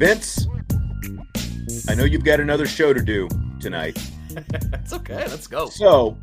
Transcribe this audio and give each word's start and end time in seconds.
Vince, 0.00 0.46
I 1.86 1.94
know 1.94 2.04
you've 2.04 2.24
got 2.24 2.40
another 2.40 2.66
show 2.66 2.94
to 2.94 3.02
do 3.02 3.28
tonight. 3.60 3.98
It's 4.72 4.94
okay. 4.94 5.26
Let's 5.28 5.46
go. 5.46 5.68
So, 5.68 6.16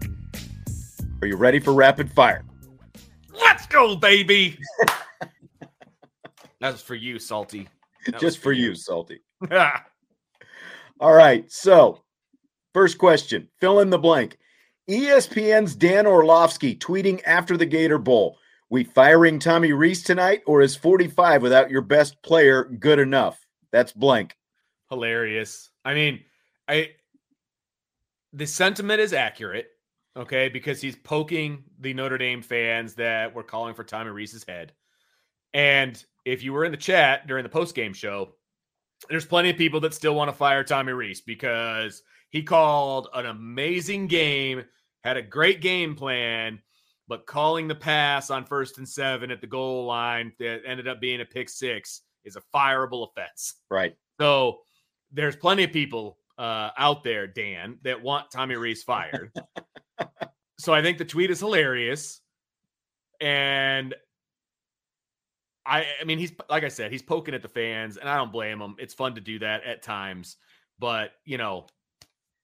are 1.21 1.27
you 1.27 1.35
ready 1.35 1.59
for 1.59 1.73
rapid 1.73 2.11
fire? 2.11 2.43
Let's 3.31 3.67
go, 3.67 3.95
baby. 3.95 4.57
That's 6.59 6.81
for 6.81 6.95
you, 6.95 7.19
Salty. 7.19 7.67
That 8.07 8.19
Just 8.19 8.39
for 8.39 8.51
you, 8.51 8.73
Salty. 8.75 9.19
All 10.99 11.13
right. 11.13 11.49
So, 11.51 12.01
first 12.73 12.97
question 12.97 13.47
fill 13.59 13.81
in 13.81 13.89
the 13.91 13.99
blank. 13.99 14.37
ESPN's 14.89 15.75
Dan 15.75 16.07
Orlovsky 16.07 16.75
tweeting 16.75 17.21
after 17.25 17.57
the 17.57 17.65
Gator 17.65 17.99
Bowl. 17.99 18.37
We 18.69 18.85
firing 18.85 19.37
Tommy 19.37 19.73
Rees 19.73 20.01
tonight, 20.01 20.41
or 20.47 20.61
is 20.61 20.75
45 20.75 21.41
without 21.43 21.69
your 21.69 21.81
best 21.81 22.21
player 22.23 22.63
good 22.63 22.99
enough? 22.99 23.46
That's 23.71 23.91
blank. 23.91 24.35
Hilarious. 24.89 25.69
I 25.83 25.93
mean, 25.93 26.21
I 26.67 26.91
the 28.33 28.45
sentiment 28.45 28.99
is 28.99 29.13
accurate, 29.13 29.67
okay, 30.15 30.49
because 30.49 30.81
he's 30.81 30.95
poking 30.95 31.63
the 31.79 31.93
Notre 31.93 32.17
Dame 32.17 32.41
fans 32.41 32.93
that 32.95 33.33
were 33.33 33.43
calling 33.43 33.73
for 33.73 33.83
Tommy 33.83 34.11
Rees's 34.11 34.45
head. 34.47 34.73
And 35.53 36.03
if 36.25 36.43
you 36.43 36.53
were 36.53 36.65
in 36.65 36.71
the 36.71 36.77
chat 36.77 37.27
during 37.27 37.43
the 37.43 37.49
post 37.49 37.73
game 37.73 37.93
show, 37.93 38.33
there's 39.09 39.25
plenty 39.25 39.49
of 39.49 39.57
people 39.57 39.79
that 39.81 39.93
still 39.93 40.15
want 40.15 40.29
to 40.29 40.35
fire 40.35 40.63
Tommy 40.63 40.91
Rees 40.91 41.21
because 41.21 42.03
he 42.29 42.43
called 42.43 43.07
an 43.13 43.25
amazing 43.25 44.07
game, 44.07 44.63
had 45.03 45.17
a 45.17 45.21
great 45.21 45.61
game 45.61 45.95
plan, 45.95 46.59
but 47.07 47.25
calling 47.25 47.67
the 47.67 47.75
pass 47.75 48.29
on 48.29 48.45
first 48.45 48.77
and 48.77 48.87
seven 48.87 49.31
at 49.31 49.39
the 49.39 49.47
goal 49.47 49.85
line 49.85 50.33
that 50.39 50.61
ended 50.65 50.87
up 50.87 50.99
being 50.99 51.21
a 51.21 51.25
pick 51.25 51.49
six 51.49 52.01
is 52.27 52.35
a 52.35 52.41
fireable 52.55 53.07
offense. 53.09 53.55
Right. 53.71 53.95
So 54.19 54.59
there's 55.11 55.35
plenty 55.35 55.63
of 55.63 55.71
people 55.71 56.17
uh, 56.37 56.69
out 56.77 57.03
there, 57.03 57.27
Dan, 57.27 57.79
that 57.83 58.01
want 58.01 58.29
Tommy 58.31 58.55
Rees 58.55 58.83
fired. 58.83 59.31
so 60.59 60.73
I 60.73 60.81
think 60.81 60.97
the 60.97 61.05
tweet 61.05 61.31
is 61.31 61.39
hilarious. 61.39 62.21
And 63.19 63.95
I, 65.65 65.85
I 65.99 66.03
mean, 66.05 66.19
he's 66.19 66.31
like 66.49 66.63
I 66.63 66.69
said, 66.69 66.91
he's 66.91 67.01
poking 67.01 67.33
at 67.33 67.41
the 67.41 67.49
fans, 67.49 67.97
and 67.97 68.07
I 68.07 68.15
don't 68.15 68.31
blame 68.31 68.61
him. 68.61 68.75
It's 68.79 68.93
fun 68.93 69.15
to 69.15 69.21
do 69.21 69.39
that 69.39 69.63
at 69.63 69.81
times, 69.81 70.37
but 70.79 71.11
you 71.25 71.37
know, 71.37 71.65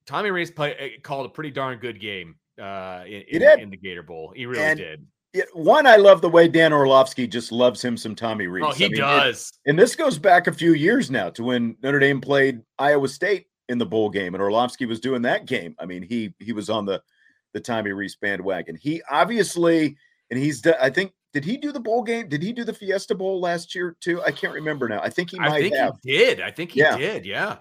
Tommy 0.06 0.30
Rees 0.32 0.52
play, 0.52 0.74
eh, 0.74 0.90
called 1.02 1.26
a 1.26 1.30
pretty 1.30 1.52
darn 1.52 1.78
good 1.80 2.02
game 2.02 2.36
uh, 2.62 3.04
in, 3.06 3.22
in, 3.30 3.60
in 3.60 3.70
the 3.70 3.78
Gator 3.78 4.04
Bowl. 4.04 4.34
He 4.36 4.46
really 4.46 4.64
And 4.64 4.78
did. 4.78 5.08
Yeah, 5.34 5.44
one, 5.54 5.88
I 5.88 5.96
love 5.96 6.22
the 6.22 6.30
way 6.30 6.48
Dan 6.48 6.72
Orlovsky 6.74 7.26
just 7.28 7.52
loves 7.52 7.84
him 7.84 7.98
some 7.98 8.14
Tommy 8.16 8.46
Rees. 8.48 8.64
Oh, 8.68 8.72
he 8.72 8.86
I 8.86 8.88
mean, 8.90 8.98
it- 8.98 9.02
does. 9.02 9.52
and 9.66 9.80
this 9.80 9.96
goes 9.96 10.18
back 10.20 10.46
a 10.48 10.54
few 10.54 10.74
years 10.74 11.10
now 11.10 11.30
to 11.32 11.44
when 11.44 11.76
Notre 11.82 12.00
Dame 12.00 12.22
played 12.22 12.62
Iowa 12.78 13.08
State 13.08 13.48
in 13.70 13.78
the 13.80 13.86
bowl 13.86 14.10
game, 14.12 14.36
and 14.36 14.44
Orlovsky 14.44 14.86
was 14.86 15.00
doing 15.00 15.22
that 15.24 15.46
game. 15.46 15.76
I 15.80 15.86
mean, 15.88 16.04
he 16.04 16.34
he 16.40 16.54
was 16.54 16.70
on 16.70 16.86
the 16.86 17.02
the 17.54 17.60
Tommy 17.60 17.92
Rees 17.92 18.16
bandwagon. 18.16 18.76
He 18.76 19.02
obviously, 19.10 19.96
and 20.30 20.40
he's 20.40 20.66
I 20.68 20.90
think 20.92 21.14
did 21.34 21.44
he 21.46 21.58
do 21.58 21.72
the 21.72 21.80
bowl 21.80 22.04
game? 22.04 22.30
Did 22.30 22.44
he 22.44 22.52
do 22.54 22.64
the 22.64 22.74
Fiesta 22.74 23.16
Bowl 23.16 23.40
last 23.42 23.74
year 23.74 23.96
too? 24.02 24.22
I 24.22 24.30
can't 24.32 24.54
remember 24.54 24.88
now. 24.88 25.00
I 25.02 25.10
think 25.10 25.32
he 25.32 25.40
I 25.40 25.50
might 25.50 25.62
think 25.62 25.76
have. 25.76 25.98
he 26.04 26.12
did. 26.16 26.42
I 26.42 26.52
think 26.52 26.72
he 26.74 26.82
Yeah. 26.82 26.96
did. 26.96 27.26
Yeah. 27.26 27.58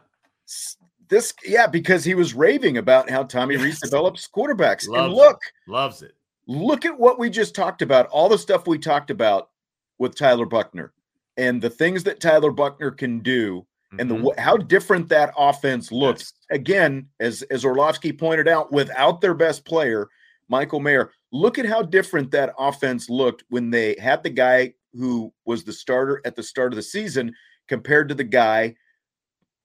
This, 1.09 1.33
yeah, 1.45 1.67
because 1.67 2.05
he 2.05 2.15
was 2.15 2.33
raving 2.35 2.79
about 2.79 3.09
how 3.11 3.23
Tommy 3.23 3.57
Rees 3.57 3.81
develops 3.81 4.29
quarterbacks. 4.29 4.89
Loves 4.89 5.05
and 5.05 5.13
it. 5.13 5.17
look, 5.17 5.41
Loves 5.69 6.03
it. 6.03 6.13
Look 6.47 6.85
at 6.85 6.99
what 6.99 7.19
we 7.19 7.31
just 7.31 7.55
talked 7.55 7.83
about, 7.83 8.07
all 8.09 8.29
the 8.29 8.39
stuff 8.39 8.67
we 8.67 8.79
talked 8.79 9.11
about 9.11 9.51
with 9.99 10.15
Tyler 10.17 10.47
Buchner 10.47 10.93
and 11.37 11.63
the 11.63 11.71
things 11.71 12.05
that 12.05 12.21
Tyler 12.21 12.51
Buchner 12.51 12.91
can 12.91 13.21
do 13.21 13.67
and 13.99 14.11
the 14.11 14.15
Mhm. 14.17 14.39
how 14.39 14.57
different 14.57 15.09
that 15.11 15.33
offense 15.37 15.93
looks. 15.93 16.33
Yes. 16.51 16.59
Again, 16.61 17.09
as 17.21 17.43
as 17.51 17.65
Orlovsky 17.65 18.13
pointed 18.13 18.49
out, 18.49 18.73
without 18.73 19.21
their 19.21 19.35
best 19.35 19.65
player, 19.67 20.09
Michael 20.49 20.81
Mayer, 20.81 21.11
look 21.31 21.59
at 21.59 21.67
how 21.67 21.83
different 21.83 22.31
that 22.33 22.55
offense 22.59 23.09
looked 23.11 23.45
when 23.51 23.71
they 23.71 23.95
had 24.01 24.23
the 24.23 24.31
guy 24.31 24.75
who 24.95 25.33
was 25.45 25.65
the 25.65 25.73
starter 25.73 26.21
at 26.25 26.37
the 26.37 26.43
start 26.43 26.73
of 26.73 26.77
the 26.77 26.83
season 26.83 27.35
compared 27.69 28.09
to 28.09 28.15
the 28.15 28.25
guy 28.25 28.75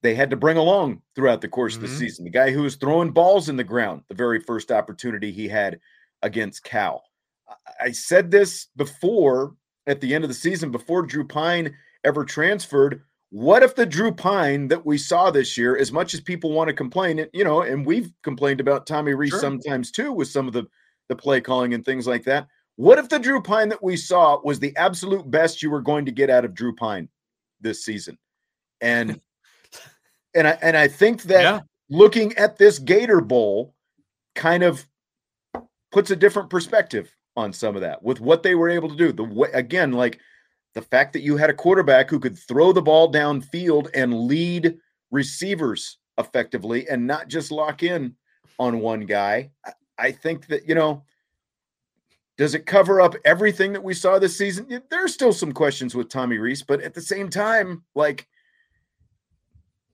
they 0.02 0.14
had 0.14 0.30
to 0.30 0.36
bring 0.36 0.56
along 0.56 1.02
throughout 1.16 1.40
the 1.40 1.48
course 1.48 1.74
of 1.74 1.82
the 1.82 1.88
Mhm. 1.88 1.98
season. 1.98 2.24
The 2.24 2.30
guy 2.30 2.50
who 2.52 2.62
was 2.62 2.76
throwing 2.76 3.10
balls 3.10 3.48
in 3.48 3.56
the 3.56 3.64
ground 3.64 4.02
the 4.08 4.14
very 4.14 4.38
first 4.40 4.70
opportunity 4.70 5.32
he 5.32 5.48
had 5.48 5.80
against 6.22 6.64
Cal. 6.64 7.04
I- 7.80 7.92
said 7.92 8.30
this 8.30 8.66
before 8.76 9.54
at 9.86 10.00
the 10.00 10.14
end 10.14 10.24
of 10.24 10.28
the 10.28 10.34
season, 10.34 10.70
before 10.70 11.02
Drew 11.02 11.26
Pyne 11.26 11.74
ever 12.04 12.24
transferred. 12.24 13.02
What 13.30 13.62
if 13.62 13.74
the 13.74 13.86
Drew 13.86 14.12
Pyne 14.12 14.68
that 14.68 14.84
we 14.84 14.96
saw 14.98 15.30
this 15.30 15.56
year, 15.58 15.76
as 15.76 15.92
much 15.92 16.14
as 16.14 16.20
people 16.20 16.52
want 16.52 16.68
to 16.68 16.74
complain, 16.74 17.26
you 17.32 17.44
know, 17.44 17.62
and 17.62 17.84
we've 17.86 18.10
complained 18.22 18.60
about 18.60 18.86
Tommy 18.86 19.14
Rees 19.14 19.30
Sure. 19.30 19.40
sometimes 19.40 19.90
too 19.90 20.12
with 20.12 20.28
some 20.28 20.46
of 20.46 20.52
the 20.54 20.66
the 21.08 21.16
play 21.16 21.40
calling 21.40 21.72
and 21.72 21.84
things 21.84 22.06
like 22.06 22.24
that. 22.24 22.46
What 22.76 22.98
if 22.98 23.08
the 23.08 23.18
Drew 23.18 23.40
Pyne 23.42 23.70
that 23.70 23.82
we 23.82 23.96
saw 23.96 24.40
was 24.44 24.58
the 24.60 24.76
absolute 24.76 25.30
best 25.30 25.62
you 25.62 25.70
were 25.70 25.80
going 25.82 26.04
to 26.04 26.12
get 26.12 26.30
out 26.30 26.44
of 26.44 26.54
Drew 26.54 26.74
Pyne 26.74 27.08
this 27.60 27.84
season? 27.84 28.18
And 28.80 29.20
and 30.34 30.46
I 30.48 30.58
and 30.62 30.76
I 30.76 30.88
think 30.88 31.22
that 31.24 31.42
Yeah. 31.42 31.60
looking 31.90 32.36
at 32.38 32.56
this 32.58 32.78
Gator 32.78 33.20
Bowl 33.20 33.74
kind 34.34 34.62
of 34.62 34.86
puts 35.90 36.10
a 36.10 36.16
different 36.16 36.50
perspective 36.50 37.14
on 37.36 37.52
some 37.52 37.74
of 37.74 37.82
that 37.82 38.02
with 38.02 38.20
what 38.20 38.42
they 38.42 38.54
were 38.54 38.68
able 38.68 38.88
to 38.88 38.96
do. 38.96 39.12
The 39.12 39.24
way, 39.24 39.48
again, 39.52 39.92
like 39.92 40.18
the 40.74 40.82
fact 40.82 41.12
that 41.12 41.22
you 41.22 41.36
had 41.36 41.50
a 41.50 41.54
quarterback 41.54 42.10
who 42.10 42.20
could 42.20 42.38
throw 42.38 42.72
the 42.72 42.82
ball 42.82 43.12
downfield 43.12 43.88
and 43.94 44.26
lead 44.26 44.76
receivers 45.10 45.98
effectively 46.18 46.88
and 46.88 47.06
not 47.06 47.28
just 47.28 47.50
lock 47.50 47.82
in 47.82 48.14
on 48.58 48.80
one 48.80 49.00
guy. 49.06 49.50
I- 49.98 50.12
think 50.12 50.46
that, 50.48 50.68
you 50.68 50.74
know, 50.74 51.04
does 52.36 52.54
it 52.54 52.66
cover 52.66 53.00
up 53.00 53.16
everything 53.24 53.72
that 53.72 53.82
we 53.82 53.94
saw 53.94 54.18
this 54.18 54.38
season? 54.38 54.66
Yeah, 54.68 54.78
There 54.90 55.04
are 55.04 55.08
still 55.08 55.32
some 55.32 55.52
questions 55.52 55.94
with 55.94 56.08
Tommy 56.08 56.38
Rees, 56.38 56.62
but 56.62 56.80
at 56.82 56.94
the 56.94 57.00
same 57.00 57.28
time, 57.28 57.84
like 57.96 58.28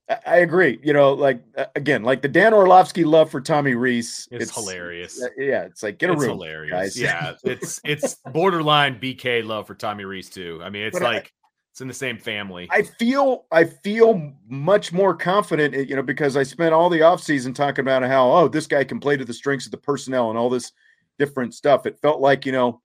I- 0.09 0.19
I 0.27 0.37
agree. 0.39 0.79
You 0.83 0.93
know, 0.93 1.12
like 1.15 1.43
again, 1.77 2.03
like 2.03 2.21
the 2.23 2.29
Dan 2.29 2.53
Orlovsky 2.55 3.05
love 3.05 3.31
for 3.31 3.41
Tommy 3.41 3.75
Rees. 3.75 4.29
It's, 4.31 4.55
hilarious. 4.55 5.23
uh, 5.23 5.29
Yeah, 5.37 5.62
it's 5.62 5.83
like 5.83 5.99
get 5.99 6.11
a 6.11 6.12
it's 6.12 6.23
room, 6.23 6.31
hilarious. 6.33 6.73
guys. 6.73 7.01
Yeah, 7.01 7.35
it's 7.45 7.81
it's 7.85 8.17
borderline 8.33 9.01
BK 9.01 9.45
love 9.45 9.67
for 9.67 9.75
Tommy 9.75 10.05
Rees 10.05 10.29
too. 10.29 10.61
I 10.62 10.71
mean, 10.71 10.83
it's 10.83 10.99
But 10.99 11.06
I- 11.06 11.12
like 11.15 11.33
It's 11.73 11.81
in 11.81 11.89
the 11.89 11.95
same 11.95 12.19
family. 12.19 12.69
I 12.71 12.83
feel 12.83 13.47
I 13.51 13.65
feel 13.65 14.33
much 14.49 14.93
more 14.93 15.15
confident, 15.17 15.89
you 15.89 15.97
know, 15.97 16.03
because 16.03 16.37
I 16.37 16.43
spent 16.45 16.73
all 16.75 16.89
the 16.91 17.00
offseason 17.00 17.55
talking 17.55 17.83
about 17.83 18.03
how 18.05 18.31
oh 18.31 18.47
this 18.49 18.67
guy 18.67 18.85
can 18.85 19.00
play 19.00 19.17
to 19.17 19.25
the 19.25 19.35
strengths 19.35 19.65
of 19.67 19.73
the 19.73 19.79
personnel 19.79 20.29
and 20.31 20.39
all 20.39 20.50
this 20.50 20.71
different 21.19 21.55
stuff. 21.55 21.87
It 21.87 21.99
felt 22.00 22.21
like 22.21 22.45
you 22.47 22.53
know 22.53 22.81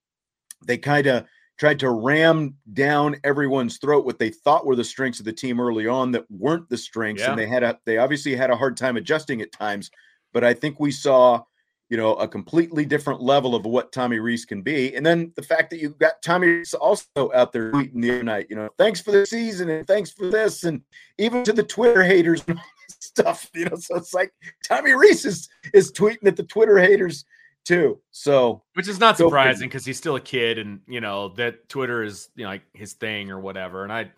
they 0.65 0.77
kind 0.77 1.05
of 1.07 1.25
tried 1.59 1.79
to 1.79 1.89
ram 1.91 2.55
down 2.73 3.17
everyone's 3.23 3.77
throat 3.77 4.05
what 4.05 4.17
they 4.17 4.29
thought 4.29 4.65
were 4.65 4.75
the 4.77 4.83
strengths 4.83 5.19
of 5.19 5.25
the 5.25 5.33
team 5.33 5.59
early 5.59 5.85
on 5.87 6.11
that 6.13 6.25
weren't 6.31 6.69
the 6.69 6.77
strengths, 6.77 7.21
Yeah. 7.21 7.31
and 7.31 7.39
they 7.39 7.47
had 7.47 7.63
a 7.63 7.77
they 7.85 7.97
obviously 7.97 8.35
had 8.35 8.49
a 8.49 8.55
hard 8.55 8.77
time 8.77 8.97
adjusting 8.97 9.41
at 9.41 9.51
times. 9.51 9.91
But 10.33 10.43
I 10.43 10.53
think 10.53 10.79
we 10.79 10.91
saw 10.91 11.43
you 11.89 11.97
know, 11.97 12.13
a 12.15 12.27
completely 12.27 12.85
different 12.85 13.19
level 13.19 13.55
of 13.55 13.65
what 13.65 13.91
Tommy 13.91 14.19
Rees 14.19 14.45
can 14.45 14.61
be. 14.61 14.95
And 14.95 15.03
then 15.03 15.33
the 15.35 15.41
fact 15.41 15.71
that 15.71 15.79
you 15.79 15.89
got 15.89 16.21
Tommy 16.21 16.47
Rees 16.47 16.75
also 16.75 17.31
out 17.33 17.51
there 17.51 17.71
tweeting 17.71 18.01
the 18.01 18.11
other 18.11 18.23
night, 18.23 18.45
you 18.47 18.55
know, 18.55 18.69
thanks 18.77 19.01
for 19.01 19.09
the 19.11 19.25
season 19.25 19.69
and 19.69 19.87
thanks 19.87 20.11
for 20.11 20.29
this. 20.29 20.65
And 20.65 20.83
even 21.17 21.43
to 21.45 21.51
the 21.51 21.63
Twitter 21.63 22.03
haters 22.03 22.43
and 22.47 22.59
all 22.59 22.65
this 22.87 22.97
stuff, 22.99 23.49
you 23.55 23.65
know, 23.65 23.75
so 23.77 23.95
it's 23.95 24.13
like 24.13 24.31
Tommy 24.63 24.93
Rees 24.93 25.25
is, 25.25 25.49
is 25.73 25.91
tweeting 25.91 26.27
at 26.27 26.35
the 26.35 26.43
Twitter 26.43 26.77
haters 26.77 27.25
too. 27.65 27.99
So 28.11 28.63
Which 28.73 28.87
is 28.87 28.99
not 28.99 29.17
surprising 29.17 29.67
because 29.69 29.85
he's 29.85 29.97
still 29.97 30.15
a 30.15 30.21
kid 30.21 30.57
and 30.57 30.81
you 30.87 31.01
know 31.01 31.29
that 31.35 31.69
Twitter 31.69 32.03
is 32.03 32.29
you 32.35 32.43
know 32.43 32.49
like 32.49 32.63
his 32.73 32.93
thing 32.93 33.31
or 33.31 33.39
whatever. 33.39 33.83
And 33.83 33.93
I 33.93 34.11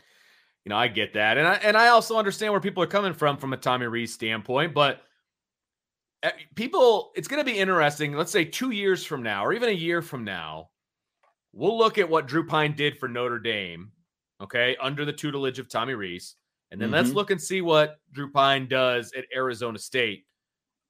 you 0.63 0.69
know, 0.69 0.77
I 0.77 0.87
get 0.89 1.13
that. 1.13 1.37
And 1.37 1.47
I 1.47 1.55
and 1.55 1.75
I 1.75 1.87
also 1.87 2.17
understand 2.17 2.53
where 2.53 2.61
people 2.61 2.83
are 2.83 2.87
coming 2.87 3.13
from 3.13 3.37
from 3.37 3.53
a 3.53 3.57
Tommy 3.57 3.87
Rees 3.87 4.13
standpoint, 4.13 4.73
but 4.73 5.01
uh, 6.23 6.29
people 6.55 7.11
it's 7.15 7.27
going 7.27 7.43
to 7.43 7.49
be 7.51 7.57
interesting. 7.57 8.13
Let's 8.13 8.31
say 8.31 8.45
2 8.45 8.71
years 8.71 9.03
from 9.05 9.23
now 9.23 9.45
or 9.45 9.53
even 9.53 9.69
a 9.69 9.73
year 9.73 10.01
from 10.01 10.23
now, 10.23 10.69
we'll 11.53 11.77
look 11.77 11.97
at 11.97 12.09
what 12.09 12.27
Drew 12.27 12.45
Pyne 12.45 12.75
did 12.75 12.97
for 12.97 13.07
Notre 13.09 13.39
Dame, 13.39 13.91
okay, 14.41 14.75
under 14.81 15.05
the 15.05 15.13
tutelage 15.13 15.59
of 15.59 15.69
Tommy 15.69 15.93
Rees. 15.95 16.35
And 16.71 16.79
then 16.81 16.91
let's 16.91 17.11
Mhm. 17.11 17.15
look 17.15 17.31
and 17.31 17.41
see 17.41 17.61
what 17.61 17.99
Drew 18.13 18.31
Pyne 18.31 18.67
does 18.67 19.11
at 19.13 19.25
Arizona 19.35 19.79
State 19.79 20.25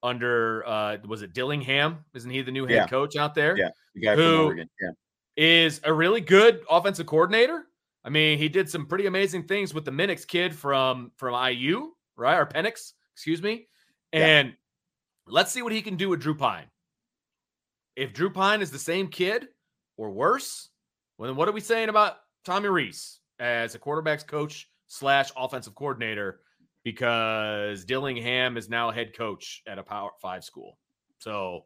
under 0.02 0.66
uh 0.66 0.96
was 1.06 1.22
it 1.22 1.32
Dillingham? 1.32 2.04
Isn't 2.14 2.30
he 2.30 2.42
the 2.42 2.50
new 2.52 2.64
head 2.66 2.74
Yeah. 2.74 2.86
coach 2.88 3.16
out 3.16 3.34
there? 3.34 3.56
Yeah. 3.56 3.70
the 3.94 4.00
guy 4.00 4.16
Who- 4.16 4.36
from 4.36 4.46
Oregon. 4.46 4.70
Yeah. 4.80 4.90
is 5.36 5.80
a 5.84 5.92
really 5.92 6.20
good 6.20 6.62
offensive 6.70 7.06
coordinator. 7.06 7.66
I 8.04 8.08
mean, 8.10 8.38
he 8.38 8.48
did 8.48 8.68
some 8.68 8.86
pretty 8.86 9.06
amazing 9.06 9.44
things 9.44 9.72
with 9.72 9.84
the 9.84 9.90
Minix 9.92 10.26
kid 10.26 10.54
from 10.54 11.12
from 11.16 11.34
IU, 11.34 11.92
right? 12.16 12.36
Or 12.38 12.46
Penix, 12.46 12.92
excuse 13.14 13.40
me. 13.42 13.68
Yeah. 14.12 14.26
And 14.26 14.56
let's 15.26 15.52
see 15.52 15.62
what 15.62 15.72
he 15.72 15.82
can 15.82 15.96
do 15.96 16.08
with 16.08 16.20
Drew 16.20 16.34
Pyne. 16.34 16.66
If 17.96 18.12
Drew 18.12 18.30
Pyne 18.30 18.62
is 18.62 18.70
the 18.70 18.78
same 18.78 19.08
kid 19.08 19.48
or 19.96 20.10
worse, 20.10 20.70
well, 21.18 21.28
then 21.28 21.36
what 21.36 21.48
are 21.48 21.52
we 21.52 21.60
saying 21.60 21.88
about 21.90 22.16
Tommy 22.44 22.68
Rees 22.68 23.20
as 23.38 23.74
a 23.74 23.78
quarterbacks 23.78 24.26
coach 24.26 24.68
slash 24.86 25.30
offensive 25.36 25.74
coordinator? 25.74 26.40
Because 26.84 27.84
Dillingham 27.84 28.56
is 28.56 28.68
now 28.68 28.90
a 28.90 28.92
head 28.92 29.16
coach 29.16 29.62
at 29.66 29.78
a 29.78 29.82
Power 29.82 30.10
Five 30.20 30.44
school. 30.44 30.78
So 31.18 31.64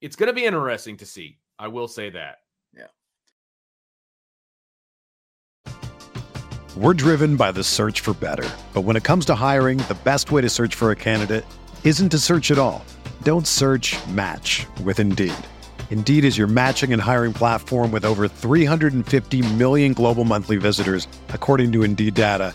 it's 0.00 0.16
going 0.16 0.28
to 0.28 0.32
be 0.32 0.44
interesting 0.44 0.96
to 0.98 1.06
see. 1.06 1.38
I 1.58 1.68
will 1.68 1.88
say 1.88 2.10
that. 2.10 2.36
Yeah. 2.74 2.86
We're 6.76 6.94
driven 6.94 7.36
by 7.36 7.52
the 7.52 7.62
search 7.62 8.00
for 8.00 8.14
better. 8.14 8.48
But 8.72 8.82
when 8.82 8.96
it 8.96 9.04
comes 9.04 9.26
to 9.26 9.34
hiring, 9.34 9.78
the 9.78 9.98
best 10.04 10.32
way 10.32 10.40
to 10.40 10.48
search 10.48 10.74
for 10.74 10.90
a 10.90 10.96
candidate 10.96 11.44
isn't 11.84 12.08
to 12.10 12.18
search 12.18 12.50
at 12.50 12.58
all. 12.58 12.84
Don't 13.22 13.46
search 13.46 13.96
match 14.08 14.66
with 14.82 15.00
Indeed. 15.00 15.34
Indeed 15.90 16.24
is 16.24 16.38
your 16.38 16.46
matching 16.46 16.92
and 16.92 17.02
hiring 17.02 17.32
platform 17.32 17.90
with 17.90 18.04
over 18.04 18.28
350 18.28 19.54
million 19.54 19.92
global 19.92 20.24
monthly 20.24 20.56
visitors, 20.56 21.08
according 21.30 21.72
to 21.72 21.82
Indeed 21.82 22.14
data, 22.14 22.54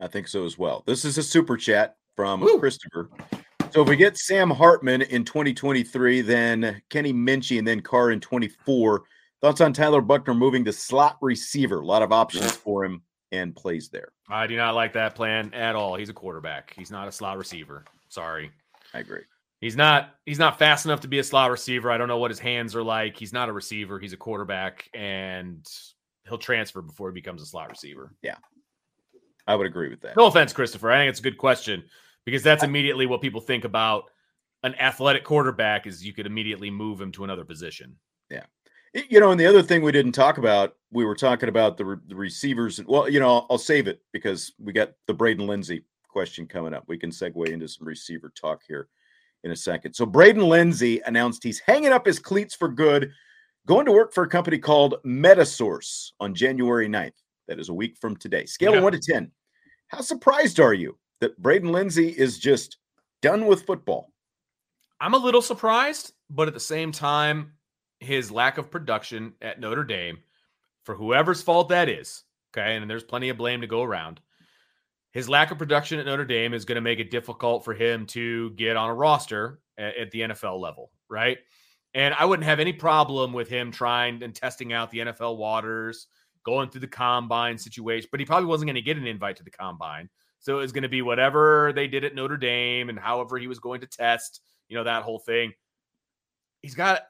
I 0.00 0.06
think 0.06 0.28
so 0.28 0.44
as 0.44 0.58
well. 0.58 0.82
This 0.86 1.04
is 1.04 1.18
a 1.18 1.22
super 1.22 1.56
chat 1.56 1.96
from 2.16 2.40
Woo. 2.40 2.58
Christopher. 2.58 3.10
So 3.70 3.82
if 3.82 3.88
we 3.88 3.96
get 3.96 4.16
Sam 4.16 4.50
Hartman 4.50 5.02
in 5.02 5.24
2023, 5.24 6.22
then 6.22 6.80
Kenny 6.88 7.12
Minchey 7.12 7.58
and 7.58 7.66
then 7.66 7.80
Carr 7.80 8.12
in 8.12 8.20
24. 8.20 9.02
Thoughts 9.40 9.60
on 9.60 9.72
Tyler 9.72 10.00
Buchner 10.00 10.34
moving 10.34 10.64
to 10.64 10.72
slot 10.72 11.18
receiver? 11.20 11.80
A 11.80 11.86
lot 11.86 12.02
of 12.02 12.10
options 12.10 12.50
for 12.52 12.84
him 12.84 13.02
and 13.30 13.54
plays 13.54 13.88
there. 13.88 14.12
I 14.28 14.46
do 14.46 14.56
not 14.56 14.74
like 14.74 14.94
that 14.94 15.14
plan 15.14 15.52
at 15.54 15.76
all. 15.76 15.96
He's 15.96 16.08
a 16.08 16.14
quarterback. 16.14 16.74
He's 16.76 16.90
not 16.90 17.08
a 17.08 17.12
slot 17.12 17.38
receiver. 17.38 17.84
Sorry. 18.08 18.50
I 18.94 19.00
agree. 19.00 19.22
He's 19.60 19.76
not 19.76 20.14
he's 20.24 20.38
not 20.38 20.58
fast 20.58 20.86
enough 20.86 21.00
to 21.00 21.08
be 21.08 21.18
a 21.18 21.24
slot 21.24 21.50
receiver. 21.50 21.90
I 21.90 21.98
don't 21.98 22.08
know 22.08 22.18
what 22.18 22.30
his 22.30 22.38
hands 22.38 22.74
are 22.74 22.82
like. 22.82 23.16
He's 23.16 23.32
not 23.32 23.48
a 23.48 23.52
receiver. 23.52 23.98
He's 23.98 24.12
a 24.12 24.16
quarterback 24.16 24.88
and 24.94 25.66
he'll 26.28 26.38
transfer 26.38 26.80
before 26.80 27.10
he 27.10 27.14
becomes 27.14 27.42
a 27.42 27.46
slot 27.46 27.68
receiver. 27.68 28.14
I 29.48 29.56
would 29.56 29.66
agree 29.66 29.88
with 29.88 30.00
that. 30.02 30.16
No 30.16 30.26
offense, 30.26 30.52
Christopher. 30.52 30.90
I 30.92 30.98
think 30.98 31.10
it's 31.10 31.20
a 31.20 31.22
good 31.22 31.38
question 31.38 31.82
because 32.24 32.42
that's 32.42 32.62
immediately 32.62 33.06
what 33.06 33.22
people 33.22 33.40
think 33.40 33.64
about 33.64 34.04
an 34.62 34.74
athletic 34.76 35.24
quarterback 35.24 35.86
is 35.86 36.04
you 36.04 36.12
could 36.12 36.26
immediately 36.26 36.70
move 36.70 37.00
him 37.00 37.10
to 37.12 37.24
another 37.24 37.44
position. 37.44 37.96
Yeah. 38.30 38.44
You 39.08 39.20
know, 39.20 39.30
and 39.30 39.40
the 39.40 39.46
other 39.46 39.62
thing 39.62 39.82
we 39.82 39.92
didn't 39.92 40.12
talk 40.12 40.38
about, 40.38 40.76
we 40.90 41.04
were 41.04 41.14
talking 41.14 41.48
about 41.48 41.76
the, 41.76 41.84
re- 41.84 41.96
the 42.08 42.14
receivers. 42.14 42.78
And 42.78 42.88
well, 42.88 43.08
you 43.08 43.20
know, 43.20 43.28
I'll, 43.28 43.46
I'll 43.50 43.58
save 43.58 43.86
it 43.88 44.02
because 44.12 44.52
we 44.58 44.72
got 44.72 44.92
the 45.06 45.14
Braden 45.14 45.46
Lenzy 45.46 45.84
question 46.08 46.46
coming 46.46 46.74
up. 46.74 46.84
We 46.88 46.98
can 46.98 47.10
segue 47.10 47.48
into 47.48 47.68
some 47.68 47.86
receiver 47.86 48.32
talk 48.38 48.62
here 48.66 48.88
in 49.44 49.50
a 49.52 49.56
second. 49.56 49.94
So, 49.94 50.04
Braden 50.06 50.42
Lenzy 50.42 51.00
announced 51.06 51.44
he's 51.44 51.60
hanging 51.60 51.92
up 51.92 52.04
his 52.06 52.18
cleats 52.18 52.54
for 52.54 52.68
good, 52.68 53.12
going 53.66 53.86
to 53.86 53.92
work 53.92 54.12
for 54.12 54.24
a 54.24 54.28
company 54.28 54.58
called 54.58 54.96
Metasource 55.06 56.10
on 56.18 56.34
January 56.34 56.88
9th. 56.88 57.12
That 57.46 57.60
is 57.60 57.68
a 57.68 57.74
week 57.74 57.96
from 58.00 58.16
today. 58.16 58.46
Scale 58.46 58.72
Yeah. 58.72 58.78
of 58.78 58.84
one 58.84 58.92
to 58.92 58.98
10. 58.98 59.30
How 59.88 60.00
surprised 60.02 60.60
are 60.60 60.74
you 60.74 60.96
that 61.20 61.40
Braden 61.42 61.72
Lenzy 61.72 62.10
is 62.10 62.38
just 62.38 62.78
done 63.22 63.46
with 63.46 63.66
football? 63.66 64.12
I'm 65.00 65.14
a 65.14 65.18
little 65.18 65.42
surprised, 65.42 66.12
but 66.30 66.48
at 66.48 66.54
the 66.54 66.60
same 66.60 66.92
time, 66.92 67.52
his 68.00 68.30
lack 68.30 68.58
of 68.58 68.70
production 68.70 69.34
at 69.40 69.60
Notre 69.60 69.84
Dame, 69.84 70.18
for 70.84 70.94
whoever's 70.94 71.42
fault 71.42 71.70
that 71.70 71.88
is, 71.88 72.24
okay, 72.52 72.76
and 72.76 72.88
there's 72.88 73.04
plenty 73.04 73.28
of 73.28 73.38
blame 73.38 73.60
to 73.62 73.66
go 73.66 73.82
around. 73.82 74.20
His 75.12 75.28
lack 75.28 75.50
of 75.50 75.58
production 75.58 75.98
at 75.98 76.06
Notre 76.06 76.24
Dame 76.24 76.52
is 76.52 76.64
going 76.64 76.76
to 76.76 76.82
make 76.82 76.98
it 76.98 77.10
difficult 77.10 77.64
for 77.64 77.74
him 77.74 78.06
to 78.06 78.50
get 78.50 78.76
on 78.76 78.90
a 78.90 78.94
roster 78.94 79.60
at, 79.78 79.96
at 79.96 80.10
the 80.10 80.20
NFL 80.20 80.60
level, 80.60 80.90
right? 81.08 81.38
And 81.94 82.14
I 82.14 82.26
wouldn't 82.26 82.46
have 82.46 82.60
any 82.60 82.74
problem 82.74 83.32
with 83.32 83.48
him 83.48 83.72
trying 83.72 84.22
and 84.22 84.34
testing 84.34 84.72
out 84.72 84.90
the 84.90 84.98
NFL 84.98 85.38
waters, 85.38 86.08
going 86.48 86.70
through 86.70 86.80
the 86.80 86.86
combine 86.86 87.58
situation, 87.58 88.08
but 88.10 88.20
he 88.20 88.24
probably 88.24 88.46
wasn't 88.46 88.66
going 88.66 88.74
to 88.74 88.80
get 88.80 88.96
an 88.96 89.06
invite 89.06 89.36
to 89.36 89.44
the 89.44 89.50
combine. 89.50 90.08
So 90.38 90.56
it 90.56 90.62
was 90.62 90.72
going 90.72 90.82
to 90.82 90.88
be 90.88 91.02
whatever 91.02 91.74
they 91.74 91.88
did 91.88 92.04
at 92.04 92.14
Notre 92.14 92.38
Dame 92.38 92.88
and 92.88 92.98
however 92.98 93.36
he 93.36 93.46
was 93.46 93.58
going 93.58 93.82
to 93.82 93.86
test, 93.86 94.40
you 94.66 94.74
know, 94.74 94.84
that 94.84 95.02
whole 95.02 95.18
thing. 95.18 95.52
He's 96.62 96.74
got, 96.74 97.02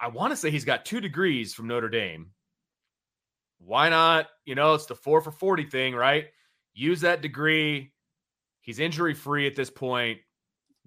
I 0.00 0.08
want 0.08 0.32
to 0.32 0.38
say 0.38 0.50
he's 0.50 0.64
got 0.64 0.86
two 0.86 1.02
degrees 1.02 1.52
from 1.52 1.68
Notre 1.68 1.90
Dame. 1.90 2.30
Why 3.58 3.90
not? 3.90 4.28
You 4.46 4.54
know, 4.54 4.72
it's 4.72 4.86
the 4.86 4.94
four 4.94 5.20
for 5.20 5.32
40 5.32 5.64
thing, 5.64 5.94
right? 5.94 6.28
Use 6.72 7.02
that 7.02 7.20
degree. 7.20 7.92
He's 8.62 8.78
injury 8.78 9.12
free 9.12 9.46
at 9.46 9.54
this 9.54 9.68
point. 9.68 10.20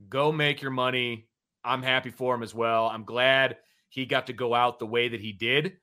Go 0.10 0.32
make 0.32 0.60
your 0.64 0.72
money. 0.72 1.28
I'm 1.64 1.84
happy 1.84 2.10
for 2.10 2.34
him 2.34 2.42
as 2.42 2.56
well. 2.56 2.88
I'm 2.88 3.04
glad 3.04 3.58
he 3.90 4.08
got 4.08 4.26
to 4.28 4.34
go 4.34 4.56
out 4.56 4.80
the 4.80 4.88
way 4.88 5.08
that 5.08 5.22
he 5.22 5.34
did 5.34 5.78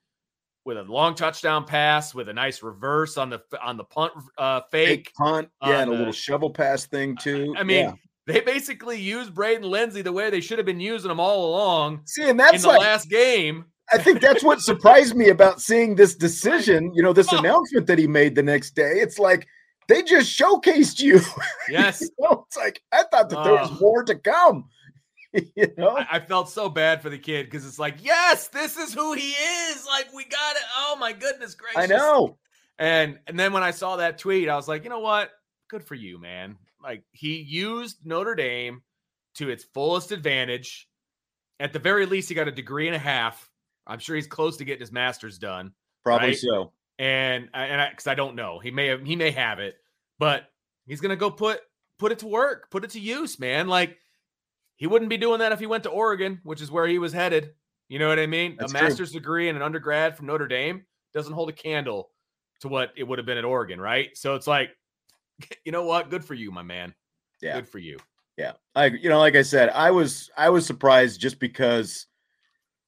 with 0.65 0.77
a 0.79 0.83
long 0.83 1.15
touchdown 1.15 1.65
pass, 1.65 2.15
with 2.15 2.29
a 2.29 2.33
nice 2.33 2.63
reverse 2.63 3.17
on 3.17 3.31
the 3.31 3.43
on 3.63 3.77
the 3.77 3.85
punt 3.85 4.13
uh, 4.39 4.61
fake. 4.71 4.89
Fake 4.89 5.13
punt, 5.17 5.49
yeah, 5.63 5.81
and 5.81 5.91
a 5.91 5.93
the- 5.93 5.99
little 5.99 6.13
shovel 6.13 6.51
pass 6.51 6.87
thing 6.87 7.17
too. 7.17 7.55
I 7.57 7.63
mean, 7.63 7.85
Yeah. 7.87 7.93
They 8.25 8.39
basically 8.41 9.01
used 9.01 9.35
Braden 9.35 9.69
Lenzy 9.69 10.01
the 10.01 10.13
way 10.13 10.31
they 10.31 10.41
should 10.41 10.57
have 10.59 10.65
been 10.65 10.79
using 10.79 11.11
him 11.11 11.19
all 11.19 11.45
along. 11.51 12.03
See, 12.07 12.29
and 12.29 12.39
that's 12.39 12.55
in 12.55 12.63
the 12.63 12.69
like, 12.69 12.79
last 12.81 13.11
game. 13.11 13.65
I 13.93 13.99
think 13.99 14.21
that's 14.21 14.45
what 14.45 14.61
surprised 14.71 15.17
me 15.17 15.29
about 15.31 15.61
seeing 15.61 15.97
this 15.97 16.15
decision, 16.15 16.93
you 16.95 17.03
know, 17.03 17.13
this 17.13 17.33
announcement 17.33 17.89
that 17.89 17.99
he 17.99 18.07
made 18.07 18.37
the 18.37 18.43
next 18.45 18.77
day. 18.77 18.93
It's 19.01 19.19
like 19.19 19.49
they 19.89 20.05
just 20.05 20.39
showcased 20.39 21.01
you. 21.01 21.21
Yes. 21.69 22.01
you 22.01 22.09
know, 22.21 22.45
it's 22.47 22.57
like 22.57 22.81
I 22.93 23.03
thought 23.11 23.29
that 23.31 23.43
there 23.43 23.55
was 23.55 23.71
Oh. 23.73 23.79
more 23.81 24.05
to 24.05 24.15
come. 24.15 24.69
you 25.57 25.69
know? 25.77 25.97
I, 25.97 26.07
I 26.13 26.21
felt 26.21 26.49
so 26.51 26.69
bad 26.69 27.03
for 27.03 27.11
the 27.11 27.19
kid 27.19 27.47
because 27.47 27.67
it's 27.67 27.79
like, 27.79 27.97
yes, 28.03 28.49
this 28.49 28.77
is 28.77 28.93
who 28.93 29.13
he 29.15 29.31
is. 29.31 29.87
Like, 29.87 30.13
we 30.15 30.25
got 30.25 30.57
it. 30.57 30.63
Oh 30.77 30.97
my 30.99 31.13
goodness 31.13 31.55
gracious. 31.55 31.79
I 31.79 31.87
know. 31.87 32.39
And 32.79 33.19
and 33.27 33.39
then 33.39 33.53
when 33.53 33.63
I 33.63 33.71
saw 33.71 33.97
that 33.97 34.19
tweet, 34.19 34.49
I 34.49 34.57
was 34.57 34.69
like, 34.69 34.85
you 34.85 34.91
know 34.91 35.01
what? 35.01 35.31
Good 35.69 35.85
for 35.85 35.95
you, 35.95 36.19
man. 36.19 36.57
Like 36.83 37.05
he 37.13 37.37
used 37.37 37.99
Notre 38.05 38.35
Dame 38.35 38.83
to 39.35 39.51
its 39.51 39.65
fullest 39.65 40.13
advantage. 40.13 40.89
At 41.61 41.73
the 41.73 41.79
very 41.79 42.07
least, 42.07 42.29
he 42.29 42.35
got 42.35 42.49
a 42.49 42.53
degree 42.53 42.89
and 42.89 42.97
a 42.97 42.99
half. 42.99 43.49
I'm 43.87 43.99
sure 43.99 44.17
he's 44.17 44.27
close 44.27 44.57
to 44.57 44.65
getting 44.65 44.81
his 44.81 44.93
master's 44.93 45.39
done. 45.39 45.73
Probably 46.03 46.29
Right? 46.29 46.37
so. 46.37 46.73
And 46.99 47.49
uh, 47.55 47.59
and 47.59 47.81
I 47.81 47.91
because 47.91 48.07
I 48.07 48.15
don't 48.15 48.35
know, 48.35 48.59
he 48.59 48.71
may 48.71 48.89
have 48.89 49.05
he 49.05 49.17
may 49.17 49.31
have 49.31 49.59
it, 49.59 49.77
but 50.19 50.45
he's 50.87 51.01
gonna 51.01 51.17
go 51.17 51.31
put 51.31 51.61
put 51.99 52.11
it 52.13 52.19
to 52.21 52.27
work, 52.27 52.71
put 52.71 52.85
it 52.85 52.91
to 52.91 53.01
use, 53.01 53.39
man. 53.39 53.69
Like 53.69 53.97
he 54.83 54.89
wouldn't 54.89 55.11
be 55.11 55.17
doing 55.17 55.39
that 55.39 55.53
if 55.53 55.61
he 55.61 55.67
went 55.67 55.85
to 55.85 55.91
Oregon, 55.91 56.41
which 56.43 56.61
is 56.61 56.69
where 56.69 56.89
he 56.89 56.99
was 56.99 57.13
headed. 57.13 57.53
You 57.89 58.01
know 58.01 58.09
what 58.09 58.19
I 58.19 58.27
mean? 58.27 58.57
That's 58.59 58.73
a 58.73 58.77
true. 58.77 58.89
master's 58.89 59.13
degree 59.13 59.49
and 59.49 59.57
an 59.57 59.63
undergrad 59.63 60.17
from 60.17 60.27
Notre 60.27 60.49
Dame 60.49 60.85
doesn't 61.15 61.33
hold 61.33 61.49
a 61.51 61.53
candle 61.53 62.11
to 62.63 62.69
what 62.69 62.91
it 62.97 63.05
would 63.05 63.21
have 63.21 63.25
been 63.25 63.39
at 63.39 63.45
Oregon, 63.45 63.81
right? 63.81 64.11
So 64.17 64.35
it's 64.35 64.49
like, 64.49 64.71
you 65.65 65.71
know 65.71 65.85
what? 65.85 66.11
Good 66.11 66.25
for 66.25 66.35
you, 66.35 66.51
my 66.51 66.65
man. 66.65 66.93
Yeah. 67.41 67.55
Good 67.55 67.69
for 67.69 67.79
you. 67.79 67.97
Yeah. 68.37 68.55
I 68.75 68.87
you 68.87 69.09
know, 69.09 69.21
like 69.21 69.37
I 69.37 69.43
said, 69.43 69.69
I 69.69 69.93
was 69.93 70.31
I 70.37 70.51
was 70.51 70.67
surprised 70.67 71.21
just 71.21 71.39
because, 71.39 72.07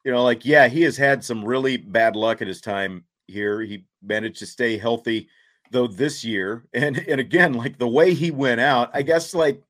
you 0.02 0.10
know, 0.10 0.24
like, 0.24 0.44
yeah, 0.44 0.66
he 0.66 0.82
has 0.82 0.96
had 0.96 1.22
some 1.22 1.44
really 1.44 1.76
bad 1.76 2.16
luck 2.16 2.42
at 2.42 2.48
his 2.48 2.60
time 2.60 3.04
here. 3.28 3.60
He 3.60 3.84
managed 4.02 4.40
to 4.40 4.46
stay 4.46 4.78
healthy 4.78 5.28
though 5.70 5.86
this 5.86 6.24
year. 6.24 6.64
And 6.74 6.98
and 7.06 7.20
again, 7.20 7.52
like 7.52 7.78
the 7.78 7.86
way 7.86 8.14
he 8.14 8.32
went 8.32 8.60
out, 8.60 8.90
I 8.94 9.02
guess 9.02 9.32
like 9.32 9.62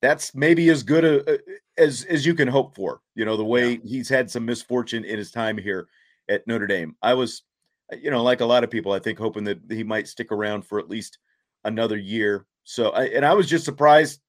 that's 0.00 0.34
maybe 0.34 0.68
as 0.68 0.82
good 0.82 1.04
a, 1.04 1.38
as 1.76 2.04
as 2.04 2.24
you 2.24 2.34
can 2.34 2.48
hope 2.48 2.74
for. 2.74 3.00
You 3.14 3.24
know, 3.24 3.36
the 3.36 3.44
way 3.44 3.80
he's 3.84 4.08
had 4.08 4.30
some 4.30 4.44
misfortune 4.44 5.04
in 5.04 5.18
his 5.18 5.30
time 5.30 5.58
here 5.58 5.88
at 6.28 6.46
Notre 6.46 6.66
Dame. 6.66 6.94
I 7.02 7.14
was, 7.14 7.42
uh, 7.92 7.96
you 7.96 8.10
know, 8.10 8.22
like 8.22 8.40
a 8.40 8.46
lot 8.46 8.64
of 8.64 8.70
people, 8.70 8.92
I 8.92 8.98
think 8.98 9.18
hoping 9.18 9.44
that 9.44 9.60
he 9.68 9.82
might 9.82 10.08
stick 10.08 10.30
around 10.30 10.62
for 10.62 10.78
at 10.78 10.88
least 10.88 11.18
another 11.64 11.96
year. 11.96 12.46
So, 12.64 12.90
I, 12.90 13.04
and 13.06 13.24
I 13.24 13.34
was 13.34 13.48
just 13.48 13.64
surprised. 13.64 14.20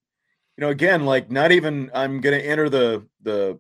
You 0.58 0.66
know, 0.66 0.72
again, 0.72 1.06
like 1.06 1.32
not 1.32 1.52
even 1.52 1.90
I'm 1.94 2.20
going 2.20 2.38
to 2.38 2.46
enter 2.46 2.70
the 2.70 3.06
the 3.22 3.60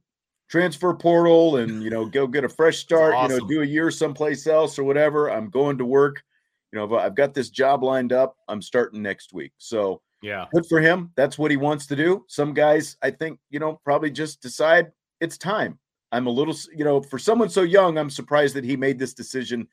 transfer 0.49 0.93
portal 0.93 1.57
and 1.57 1.83
you 1.83 1.89
know 1.89 2.05
go 2.05 2.27
get 2.27 2.43
a 2.43 2.49
fresh 2.49 2.77
start. 2.79 3.13
You 3.29 3.39
know, 3.39 3.47
do 3.47 3.61
a 3.61 3.65
year 3.65 3.91
someplace 3.91 4.47
else 4.47 4.77
or 4.79 4.83
whatever. 4.83 5.31
I'm 5.31 5.49
going 5.49 5.77
to 5.77 5.85
work. 5.85 6.23
You 6.71 6.79
know, 6.79 6.97
I've 6.97 7.15
got 7.15 7.33
this 7.33 7.49
job 7.49 7.83
lined 7.83 8.13
up. 8.13 8.35
I'm 8.47 8.61
starting 8.61 9.01
next 9.01 9.33
week. 9.33 9.53
So 9.57 10.01
Yeah. 10.21 10.45
good 10.51 10.65
for 10.67 10.79
him. 10.81 11.11
That's 11.15 11.37
what 11.37 11.51
he 11.51 11.57
wants 11.57 11.85
to 11.87 11.95
do. 11.95 12.25
Some 12.27 12.53
guys, 12.53 12.97
I 13.01 13.11
think, 13.11 13.39
you 13.49 13.59
know, 13.59 13.79
probably 13.85 14.11
just 14.11 14.41
decide 14.41 14.91
it's 15.21 15.37
time. 15.37 15.79
I'm 16.11 16.27
a 16.27 16.29
little, 16.31 16.55
you 16.75 16.83
know, 16.83 17.01
for 17.01 17.19
someone 17.19 17.49
so 17.49 17.61
young, 17.61 17.97
I'm 17.97 18.09
surprised 18.09 18.55
that 18.55 18.63
he 18.63 18.75
made 18.75 18.97
this 18.99 19.13
decision 19.13 19.67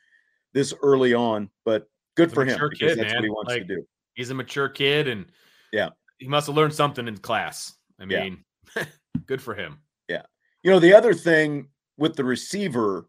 this 0.52 0.72
early 0.82 1.14
on, 1.14 1.50
but 1.64 1.88
good 2.16 2.32
for 2.32 2.42
him 2.42 2.52
mature 2.52 2.70
kid, 2.70 2.88
that's 2.98 3.12
what 3.12 3.14
man. 3.14 3.22
he 3.24 3.30
wants 3.30 3.54
to 3.54 3.64
do. 3.64 3.86
He's 4.14 4.30
a 4.30 4.34
mature 4.34 4.68
kid 4.68 5.08
and 5.08 5.26
Yeah. 5.72 5.90
he 6.18 6.28
must 6.28 6.46
have 6.46 6.56
learned 6.56 6.74
something 6.74 7.08
in 7.08 7.16
class. 7.18 7.74
I 7.98 8.04
Yeah. 8.04 8.24
mean, 8.24 8.44
good 9.26 9.42
for 9.42 9.54
him. 9.54 9.80
Yeah. 10.08 10.22
You 10.62 10.70
know, 10.70 10.78
the 10.78 10.94
other 10.94 11.14
thing 11.14 11.68
with 11.96 12.14
the 12.16 12.24
receiver 12.24 13.08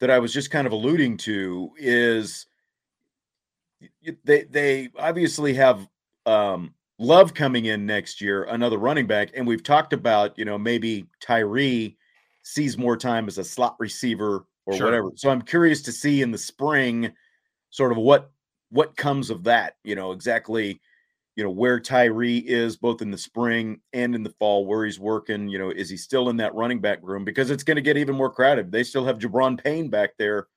that 0.00 0.10
I 0.10 0.18
was 0.18 0.32
just 0.32 0.50
kind 0.50 0.66
of 0.66 0.72
alluding 0.72 1.16
to 1.18 1.70
is 1.76 2.46
they 4.24 4.44
they 4.44 4.88
obviously 4.96 5.54
have 5.54 5.86
um 6.28 6.74
Love 7.00 7.32
coming 7.32 7.66
in 7.66 7.86
next 7.86 8.20
year, 8.20 8.42
another 8.44 8.76
running 8.76 9.06
back, 9.06 9.30
and 9.36 9.46
we've 9.46 9.62
talked 9.62 9.92
about, 9.92 10.36
you 10.36 10.44
know, 10.44 10.58
maybe 10.58 11.06
Tyree 11.20 11.96
sees 12.42 12.76
more 12.76 12.96
time 12.96 13.28
as 13.28 13.38
a 13.38 13.44
slot 13.44 13.76
receiver 13.78 14.46
or 14.66 14.74
Sure. 14.74 14.86
whatever. 14.86 15.12
So 15.14 15.30
I'm 15.30 15.42
curious 15.42 15.80
to 15.82 15.92
see 15.92 16.22
in 16.22 16.32
the 16.32 16.38
spring 16.38 17.12
sort 17.70 17.92
of 17.92 17.98
what 17.98 18.32
what 18.70 18.96
comes 18.96 19.30
of 19.30 19.44
that, 19.44 19.76
you 19.84 19.94
know, 19.94 20.10
exactly 20.10 20.80
you 21.36 21.44
know 21.44 21.50
where 21.50 21.78
Tyree 21.78 22.38
is 22.38 22.76
both 22.76 23.00
in 23.00 23.12
the 23.12 23.16
spring 23.16 23.80
and 23.92 24.12
in 24.16 24.24
the 24.24 24.34
fall, 24.40 24.66
where 24.66 24.84
he's 24.84 24.98
working. 24.98 25.48
You 25.48 25.60
know, 25.60 25.70
is 25.70 25.88
he 25.88 25.96
still 25.96 26.30
in 26.30 26.36
that 26.38 26.52
running 26.56 26.80
back 26.80 26.98
room? 27.00 27.24
Because 27.24 27.52
it's 27.52 27.62
going 27.62 27.76
to 27.76 27.80
get 27.80 27.96
even 27.96 28.16
more 28.16 28.28
crowded. 28.28 28.72
They 28.72 28.82
still 28.82 29.04
have 29.04 29.20
Jabron 29.20 29.62
Payne 29.62 29.88
back 29.88 30.16
there 30.18 30.48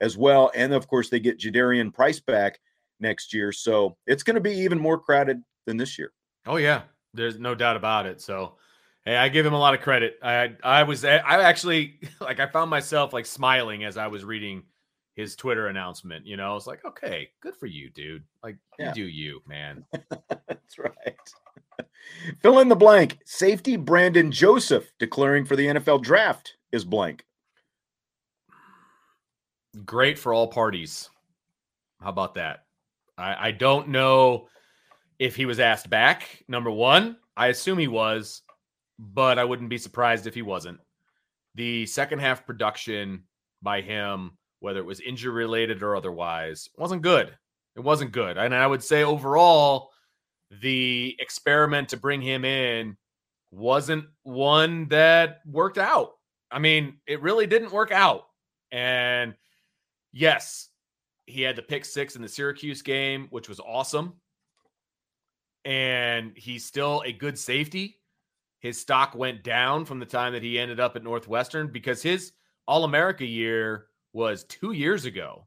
as 0.00 0.16
well, 0.16 0.50
and 0.54 0.72
of 0.72 0.88
course 0.88 1.10
they 1.10 1.20
get 1.20 1.38
Jadarian 1.38 1.92
Price 1.92 2.20
back 2.20 2.58
next 3.00 3.32
year, 3.34 3.52
so 3.52 3.96
it's 4.06 4.22
going 4.22 4.34
to 4.34 4.40
be 4.40 4.52
even 4.52 4.78
more 4.78 4.98
crowded 4.98 5.42
than 5.66 5.76
this 5.76 5.98
year. 5.98 6.12
Oh 6.46 6.56
yeah, 6.56 6.82
there's 7.14 7.38
no 7.38 7.54
doubt 7.54 7.76
about 7.76 8.06
it. 8.06 8.20
So, 8.20 8.56
hey, 9.04 9.16
I 9.16 9.28
give 9.28 9.44
him 9.46 9.52
a 9.54 9.58
lot 9.58 9.74
of 9.74 9.80
credit. 9.80 10.18
I 10.22 10.54
I 10.62 10.82
was 10.84 11.04
I 11.04 11.18
actually 11.18 12.00
like 12.20 12.40
I 12.40 12.46
found 12.46 12.70
myself 12.70 13.12
like 13.12 13.26
smiling 13.26 13.84
as 13.84 13.96
I 13.96 14.06
was 14.06 14.24
reading 14.24 14.62
his 15.16 15.36
Twitter 15.36 15.66
announcement. 15.66 16.26
You 16.26 16.36
know, 16.36 16.50
I 16.50 16.54
was 16.54 16.66
like, 16.66 16.84
okay, 16.84 17.28
good 17.42 17.56
for 17.56 17.66
you, 17.66 17.90
dude. 17.90 18.24
Like 18.42 18.56
Yeah. 18.78 18.88
you 18.88 18.94
do 18.94 19.04
you, 19.08 19.42
man. 19.46 19.84
That's 20.48 20.78
right. 20.78 21.16
Fill 22.42 22.60
in 22.60 22.68
the 22.68 22.76
blank. 22.76 23.18
Safety 23.26 23.76
Brandon 23.76 24.30
Joseph 24.32 24.90
declaring 24.98 25.44
for 25.44 25.56
the 25.56 25.66
NFL 25.66 26.02
draft 26.02 26.56
is 26.72 26.84
blank. 26.84 27.24
Great 29.84 30.18
for 30.18 30.32
all 30.32 30.48
parties. 30.48 31.10
How 32.00 32.08
about 32.10 32.34
that? 32.34 32.64
I, 33.20 33.48
I 33.48 33.50
don't 33.52 33.88
know 33.88 34.48
if 35.18 35.36
he 35.36 35.46
was 35.46 35.60
asked 35.60 35.90
back. 35.90 36.42
Number 36.48 36.70
one, 36.70 37.16
I 37.36 37.48
assume 37.48 37.78
he 37.78 37.88
was, 37.88 38.42
but 38.98 39.38
I 39.38 39.44
wouldn't 39.44 39.70
be 39.70 39.78
surprised 39.78 40.26
if 40.26 40.34
he 40.34 40.42
wasn't. 40.42 40.80
The 41.54 41.86
second 41.86 42.20
half 42.20 42.46
production 42.46 43.24
by 43.62 43.82
him, 43.82 44.32
whether 44.60 44.80
it 44.80 44.86
was 44.86 45.00
injury 45.00 45.32
related 45.32 45.82
or 45.82 45.94
otherwise, 45.94 46.68
wasn't 46.76 47.02
good. 47.02 47.36
It 47.76 47.80
wasn't 47.80 48.12
good. 48.12 48.38
And 48.38 48.54
I 48.54 48.66
would 48.66 48.82
say 48.82 49.04
overall, 49.04 49.90
the 50.62 51.16
experiment 51.18 51.90
to 51.90 51.96
bring 51.96 52.20
him 52.20 52.44
in 52.44 52.96
wasn't 53.50 54.06
one 54.22 54.88
that 54.88 55.40
worked 55.46 55.78
out. 55.78 56.12
I 56.50 56.58
mean, 56.58 56.98
it 57.06 57.22
really 57.22 57.46
didn't 57.46 57.72
work 57.72 57.92
out. 57.92 58.24
And 58.72 59.34
yes, 60.12 60.69
he 61.30 61.42
had 61.42 61.56
the 61.56 61.62
pick 61.62 61.84
six 61.84 62.16
in 62.16 62.22
the 62.22 62.28
Syracuse 62.28 62.82
game, 62.82 63.28
which 63.30 63.48
was 63.48 63.60
awesome. 63.60 64.14
And 65.64 66.32
he's 66.36 66.64
still 66.64 67.02
a 67.04 67.12
good 67.12 67.38
safety. 67.38 67.98
His 68.60 68.80
stock 68.80 69.14
went 69.14 69.42
down 69.42 69.84
from 69.84 69.98
the 69.98 70.06
time 70.06 70.32
that 70.32 70.42
he 70.42 70.58
ended 70.58 70.80
up 70.80 70.96
at 70.96 71.02
Northwestern 71.04 71.68
because 71.68 72.02
his 72.02 72.32
All 72.66 72.84
America 72.84 73.24
year 73.24 73.86
was 74.12 74.44
two 74.44 74.72
years 74.72 75.04
ago. 75.04 75.46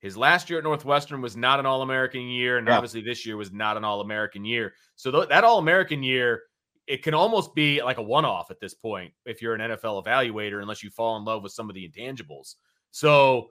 His 0.00 0.16
last 0.16 0.48
year 0.48 0.58
at 0.58 0.64
Northwestern 0.64 1.20
was 1.20 1.36
not 1.36 1.60
an 1.60 1.66
All 1.66 1.82
American 1.82 2.22
year. 2.22 2.58
And 2.58 2.66
Yeah. 2.66 2.76
obviously, 2.76 3.02
this 3.02 3.26
year 3.26 3.36
was 3.36 3.52
not 3.52 3.76
an 3.76 3.84
All 3.84 4.00
American 4.00 4.44
year. 4.44 4.74
So, 4.96 5.10
th- 5.10 5.28
that 5.28 5.44
All 5.44 5.58
American 5.58 6.02
year, 6.02 6.42
it 6.86 7.02
can 7.02 7.14
almost 7.14 7.54
be 7.54 7.82
like 7.82 7.98
a 7.98 8.02
one 8.02 8.24
off 8.24 8.50
at 8.50 8.60
this 8.60 8.74
point 8.74 9.12
if 9.26 9.40
you're 9.42 9.54
an 9.54 9.60
NFL 9.60 10.02
evaluator, 10.02 10.60
unless 10.62 10.82
you 10.82 10.90
fall 10.90 11.16
in 11.18 11.24
love 11.24 11.42
with 11.42 11.52
some 11.52 11.68
of 11.68 11.74
the 11.74 11.88
intangibles. 11.88 12.56
So, 12.90 13.50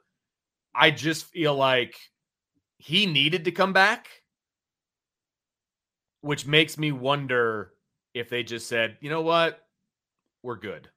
I 0.74 0.92
just 0.92 1.26
feel 1.26 1.56
like 1.56 1.96
he 2.78 3.06
needed 3.06 3.46
to 3.46 3.52
come 3.52 3.74
back, 3.74 4.08
which 6.22 6.46
makes 6.46 6.78
me 6.78 6.92
wonder 6.92 7.74
if 8.14 8.30
they 8.30 8.44
just 8.44 8.68
said, 8.68 8.98
you 9.02 9.10
know 9.10 9.22
what, 9.22 9.66
we're 10.44 10.56
good. 10.56 10.90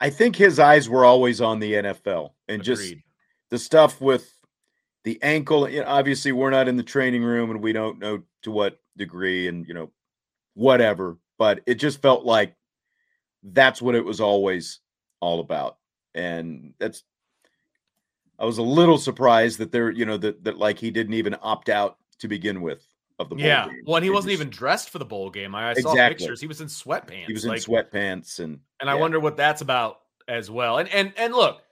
I 0.00 0.10
think 0.10 0.36
his 0.36 0.58
eyes 0.58 0.88
were 0.88 1.04
always 1.04 1.40
on 1.40 1.58
the 1.58 1.74
NFL 1.74 2.30
and 2.46 2.62
just 2.62 2.94
the 3.50 3.58
stuff 3.58 4.00
with 4.00 4.32
the 5.04 5.20
ankle. 5.22 5.68
You 5.68 5.80
know, 5.80 5.88
obviously, 5.88 6.32
we're 6.32 6.50
not 6.50 6.68
in 6.68 6.76
the 6.76 6.82
training 6.82 7.24
room 7.24 7.50
and 7.50 7.60
we 7.60 7.72
don't 7.72 7.98
know 7.98 8.22
to 8.42 8.50
what 8.50 8.78
degree 8.96 9.48
and, 9.48 9.66
you 9.66 9.74
know, 9.74 9.90
whatever, 10.54 11.18
but 11.38 11.60
it 11.66 11.74
just 11.74 12.00
felt 12.00 12.24
like 12.24 12.54
that's 13.42 13.82
what 13.82 13.94
it 13.94 14.04
was 14.04 14.20
always 14.20 14.80
all 15.20 15.40
about. 15.40 15.78
And 16.14 16.74
that's, 16.78 17.02
I 18.38 18.44
was 18.44 18.58
a 18.58 18.62
little 18.62 18.98
surprised 18.98 19.58
that 19.58 19.72
there, 19.72 19.90
you 19.90 20.04
know, 20.04 20.16
that, 20.18 20.44
that 20.44 20.58
like 20.58 20.78
he 20.78 20.90
didn't 20.90 21.14
even 21.14 21.36
opt 21.42 21.68
out 21.68 21.98
to 22.20 22.28
begin 22.28 22.60
with 22.62 22.86
of 23.18 23.28
the 23.28 23.34
bowl 23.34 23.44
yeah. 23.44 23.66
game. 23.66 23.82
Well, 23.84 23.96
and 23.96 24.04
he 24.04 24.10
wasn't 24.10 24.30
just- 24.32 24.40
even 24.40 24.50
dressed 24.50 24.90
for 24.90 24.98
the 24.98 25.04
bowl 25.04 25.30
game. 25.30 25.54
I, 25.54 25.70
I 25.70 25.74
saw 25.74 25.94
pictures. 25.94 26.40
He 26.40 26.46
was 26.46 26.60
in 26.60 26.68
sweatpants. 26.68 27.26
he 27.26 27.32
was 27.32 27.44
in 27.44 27.50
like, 27.50 27.60
sweatpants 27.60 28.38
and 28.38 28.60
and 28.80 28.88
I 28.88 28.94
wonder 28.94 29.18
what 29.18 29.36
that's 29.36 29.60
about 29.60 30.00
as 30.28 30.50
well. 30.50 30.78
And 30.78 30.88
and 30.90 31.12
and 31.16 31.34
look, 31.34 31.62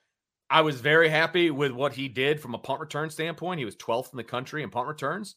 I 0.50 0.62
was 0.62 0.80
very 0.80 1.08
happy 1.08 1.50
with 1.50 1.72
what 1.72 1.92
he 1.92 2.08
did 2.08 2.40
from 2.40 2.54
a 2.54 2.58
punt 2.58 2.80
return 2.80 3.10
standpoint. 3.10 3.58
He 3.58 3.64
was 3.64 3.76
12th 3.76 4.12
in 4.12 4.16
the 4.16 4.24
country 4.24 4.62
in 4.62 4.70
punt 4.70 4.88
returns. 4.88 5.36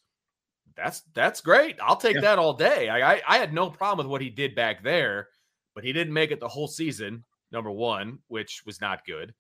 that's 0.76 1.02
that's 1.14 1.42
great. 1.42 1.78
I'll 1.82 1.96
take 1.96 2.16
Yeah. 2.16 2.22
that 2.22 2.40
all 2.40 2.54
day. 2.54 2.90
I, 2.90 3.16
I 3.16 3.22
I 3.28 3.38
had 3.38 3.54
no 3.54 3.70
problem 3.70 4.06
with 4.06 4.12
what 4.12 4.22
he 4.22 4.30
did 4.30 4.56
back 4.56 4.82
there, 4.84 5.28
but 5.76 5.84
he 5.84 5.94
didn't 5.94 6.14
make 6.14 6.32
it 6.32 6.40
the 6.40 6.48
whole 6.48 6.68
season. 6.68 7.24
Number 7.52 7.72
one, 7.72 8.20
which 8.28 8.62
was 8.66 8.80
not 8.80 9.06
good, 9.06 9.34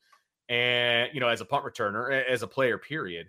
and 0.49 1.09
you 1.13 1.19
know, 1.19 1.27
as 1.27 1.41
a 1.41 1.45
punt 1.45 1.63
returner, 1.63 2.25
as 2.27 2.41
a 2.43 2.47
player, 2.47 2.77
period, 2.77 3.27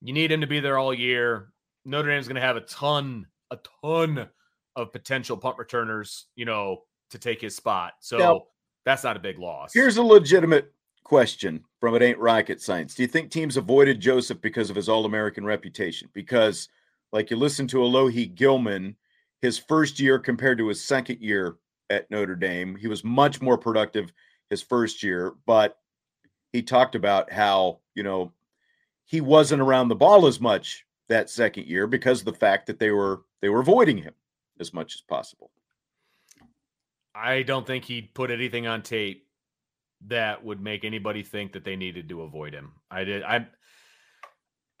you 0.00 0.12
need 0.12 0.32
him 0.32 0.40
to 0.40 0.46
be 0.46 0.60
there 0.60 0.78
all 0.78 0.92
year. 0.94 1.52
Notre 1.84 2.08
Dame's 2.08 2.26
going 2.26 2.36
to 2.36 2.40
have 2.40 2.56
a 2.56 2.62
ton, 2.62 3.26
a 3.50 3.58
ton 3.82 4.28
of 4.76 4.92
potential 4.92 5.36
punt 5.36 5.58
returners, 5.58 6.26
you 6.34 6.44
know, 6.44 6.82
to 7.10 7.18
take 7.18 7.40
his 7.40 7.54
spot. 7.54 7.94
So 8.00 8.18
Now- 8.18 8.46
that's 8.84 9.04
not 9.04 9.16
a 9.16 9.20
big 9.20 9.38
loss. 9.38 9.72
Here's 9.74 9.96
a 9.98 10.02
legitimate 10.02 10.72
question 11.04 11.64
from 11.80 11.94
It 11.94 12.02
Ain't 12.02 12.18
Rocket 12.18 12.60
Science. 12.60 12.94
Do 12.94 13.02
you 13.02 13.08
think 13.08 13.30
teams 13.30 13.56
avoided 13.56 14.00
Joseph 14.00 14.40
because 14.40 14.70
of 14.70 14.76
his 14.76 14.88
All 14.88 15.04
American 15.04 15.44
reputation? 15.44 16.08
Because, 16.14 16.68
like 17.12 17.30
you 17.30 17.36
listen 17.36 17.66
to 17.68 17.78
Alohi 17.78 18.34
Gilman, 18.34 18.96
his 19.42 19.58
first 19.58 20.00
year 20.00 20.18
compared 20.18 20.58
to 20.58 20.68
his 20.68 20.82
second 20.82 21.20
year 21.20 21.56
at 21.90 22.10
Notre 22.10 22.34
Dame, 22.36 22.76
he 22.76 22.88
was 22.88 23.04
much 23.04 23.40
more 23.40 23.58
productive 23.58 24.12
his 24.50 24.62
first 24.62 25.02
year, 25.02 25.34
but 25.46 25.78
he 26.52 26.62
talked 26.62 26.94
about 26.94 27.32
how, 27.32 27.80
you 27.94 28.02
know, 28.02 28.32
he 29.04 29.20
wasn't 29.20 29.62
around 29.62 29.88
the 29.88 29.94
ball 29.94 30.26
as 30.26 30.40
much 30.40 30.84
that 31.08 31.30
second 31.30 31.66
year 31.66 31.86
because 31.86 32.20
of 32.20 32.26
the 32.26 32.32
fact 32.32 32.66
that 32.66 32.78
they 32.78 32.90
were 32.90 33.22
they 33.40 33.48
were 33.48 33.60
avoiding 33.60 33.98
him 33.98 34.14
as 34.60 34.74
much 34.74 34.94
as 34.94 35.00
possible. 35.00 35.50
I 37.14 37.42
don't 37.42 37.66
think 37.66 37.84
he 37.84 38.02
put 38.02 38.30
anything 38.30 38.66
on 38.66 38.82
tape 38.82 39.26
that 40.06 40.44
would 40.44 40.60
make 40.60 40.84
anybody 40.84 41.22
think 41.22 41.52
that 41.52 41.64
they 41.64 41.76
needed 41.76 42.08
to 42.10 42.22
avoid 42.22 42.54
him. 42.54 42.72
I 42.90 43.04
did. 43.04 43.22
I. 43.22 43.46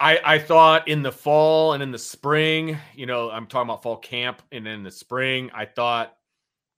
I, 0.00 0.20
I 0.24 0.38
thought 0.38 0.86
in 0.86 1.02
the 1.02 1.10
fall 1.10 1.72
and 1.72 1.82
in 1.82 1.90
the 1.90 1.98
spring, 1.98 2.78
you 2.94 3.06
know, 3.06 3.32
I'm 3.32 3.48
talking 3.48 3.68
about 3.68 3.82
fall 3.82 3.96
camp 3.96 4.42
and 4.52 4.64
in 4.68 4.84
the 4.84 4.92
spring, 4.92 5.50
I 5.52 5.64
thought, 5.64 6.14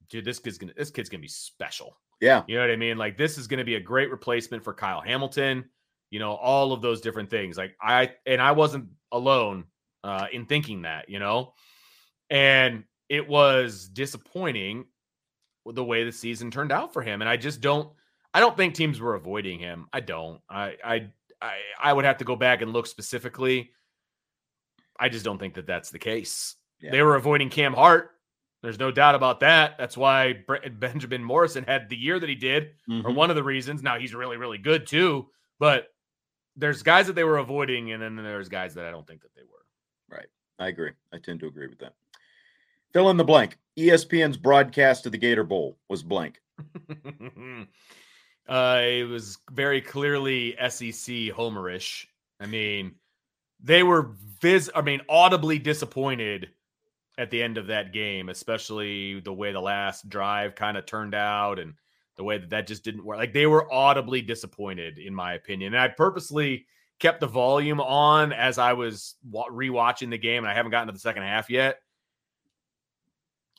dude, 0.09 0.25
this 0.25 0.39
kid's 0.39 0.57
gonna 0.57 0.73
this 0.75 0.91
kid's 0.91 1.11
gonna 1.11 1.21
be 1.21 1.29
special. 1.29 1.99
Yeah. 2.21 2.43
You 2.47 2.57
know 2.57 2.63
what 2.63 2.71
I 2.71 2.77
mean? 2.77 2.99
Like 2.99 3.17
this 3.17 3.39
is 3.39 3.47
going 3.47 3.59
to 3.59 3.65
be 3.65 3.77
a 3.77 3.81
great 3.81 4.11
replacement 4.11 4.63
for 4.63 4.75
Kyle 4.75 5.01
Hamilton. 5.01 5.65
You 6.11 6.19
know, 6.19 6.33
all 6.33 6.73
of 6.73 6.83
those 6.83 7.01
different 7.01 7.31
things. 7.31 7.57
Like 7.57 7.77
I 7.81 8.13
and 8.27 8.43
I 8.43 8.53
wasn't 8.53 8.89
alone 9.13 9.65
uh, 10.05 10.27
in 10.33 10.47
thinking 10.47 10.83
that. 10.83 11.09
You 11.09 11.19
know, 11.19 11.55
and 12.29 12.85
it 13.09 13.29
was 13.29 13.89
disappointing 13.89 14.87
the 15.67 15.85
way 15.85 16.05
the 16.05 16.13
season 16.13 16.51
turned 16.51 16.73
out 16.73 16.93
for 16.93 17.03
him. 17.03 17.23
And 17.23 17.29
I 17.29 17.37
just 17.37 17.61
don't. 17.61 17.91
I 18.33 18.41
don't 18.41 18.57
think 18.57 18.75
teams 18.75 19.01
were 19.01 19.15
avoiding 19.15 19.59
him. 19.59 19.87
I 19.93 20.01
don't. 20.01 20.41
I 20.49 20.77
I 20.85 21.11
I, 21.41 21.57
I 21.83 21.93
would 21.93 22.05
have 22.05 22.19
to 22.19 22.25
go 22.25 22.37
back 22.37 22.63
and 22.63 22.73
look 22.73 22.87
specifically. 22.87 23.71
I 24.99 25.09
just 25.09 25.25
don't 25.25 25.39
think 25.39 25.55
that 25.55 25.67
that's 25.67 25.91
the 25.91 25.99
case. 25.99 26.57
Yeah. 26.81 26.91
They 26.91 27.03
were 27.03 27.17
avoiding 27.17 27.49
Cam 27.49 27.73
Hart. 27.73 28.11
There's 28.63 28.79
no 28.79 28.91
doubt 28.91 29.15
about 29.15 29.41
that. 29.41 29.79
That's 29.79 29.97
why 29.97 30.45
Benjamin 30.79 31.25
Morrison 31.25 31.65
had 31.65 31.89
the 31.89 31.97
year 31.97 32.19
that 32.21 32.29
he 32.29 32.35
did, 32.35 32.75
or 32.89 33.11
Mhm. 33.11 33.15
one 33.15 33.31
of 33.31 33.37
the 33.37 33.43
reasons. 33.43 33.83
Now 33.83 33.99
he's 33.99 34.15
really, 34.15 34.37
really 34.37 34.59
good 34.59 34.87
too. 34.87 35.31
But 35.59 35.95
there's 36.57 36.83
guys 36.83 37.07
that 37.07 37.15
they 37.15 37.25
were 37.25 37.39
avoiding, 37.39 37.93
and 37.93 38.03
then 38.03 38.17
there's 38.17 38.49
guys 38.51 38.75
that 38.75 38.85
I 38.85 38.91
don't 38.91 39.07
think 39.07 39.23
that 39.23 39.35
they 39.35 39.43
were. 39.43 39.65
Right. 40.15 40.27
I 40.59 40.69
agree. 40.69 40.93
I 41.13 41.19
tend 41.19 41.41
to 41.41 41.47
agree 41.47 41.69
with 41.69 41.79
that. 41.79 41.95
Fill 42.93 43.09
in 43.11 43.17
the 43.17 43.25
blank. 43.25 43.57
ESPN's 43.79 44.37
broadcast 44.37 45.07
of 45.07 45.13
the 45.13 45.19
Gator 45.19 45.45
Bowl 45.45 45.79
was 45.89 46.03
blank. 46.03 46.41
uh, 48.49 48.81
it 48.83 49.09
was 49.09 49.39
very 49.53 49.81
clearly 49.81 50.55
SEC 50.69 51.31
homerish. 51.31 52.07
I 52.41 52.47
mean, 52.47 52.97
they 53.63 53.83
were 53.83 54.15
vis. 54.41 54.69
I 54.75 54.83
mean, 54.83 55.01
audibly 55.09 55.59
disappointed 55.59 56.51
at 57.19 57.31
the 57.31 57.43
end 57.43 57.59
of 57.59 57.67
that 57.69 57.93
game, 57.93 58.29
especially 58.29 59.21
the 59.21 59.33
way 59.33 59.53
the 59.53 59.61
last 59.61 60.09
drive 60.09 60.55
kind 60.55 60.77
of 60.77 60.87
turned 60.87 61.15
out 61.15 61.59
and 61.59 61.75
the 62.17 62.25
way 62.25 62.39
that 62.39 62.51
that 62.51 62.67
just 62.67 62.85
didn't 62.85 63.05
work. 63.05 63.19
Like 63.19 63.33
they 63.33 63.47
were 63.47 63.73
audibly 63.73 64.23
disappointed, 64.23 64.99
in 64.99 65.15
my 65.15 65.35
opinion. 65.35 65.75
And 65.75 65.83
I 65.83 65.89
purposely 65.89 66.67
kept 66.99 67.21
the 67.21 67.27
volume 67.27 67.81
on 67.81 68.33
as 68.33 68.59
I 68.59 68.75
was 68.75 69.17
rewatching 69.31 70.11
the 70.11 70.19
game, 70.19 70.45
and 70.45 70.51
I 70.51 70.55
haven't 70.55 70.71
gotten 70.71 70.89
to 70.89 70.93
the 70.93 70.99
second 70.99 71.23
half 71.23 71.51
yet. 71.51 71.79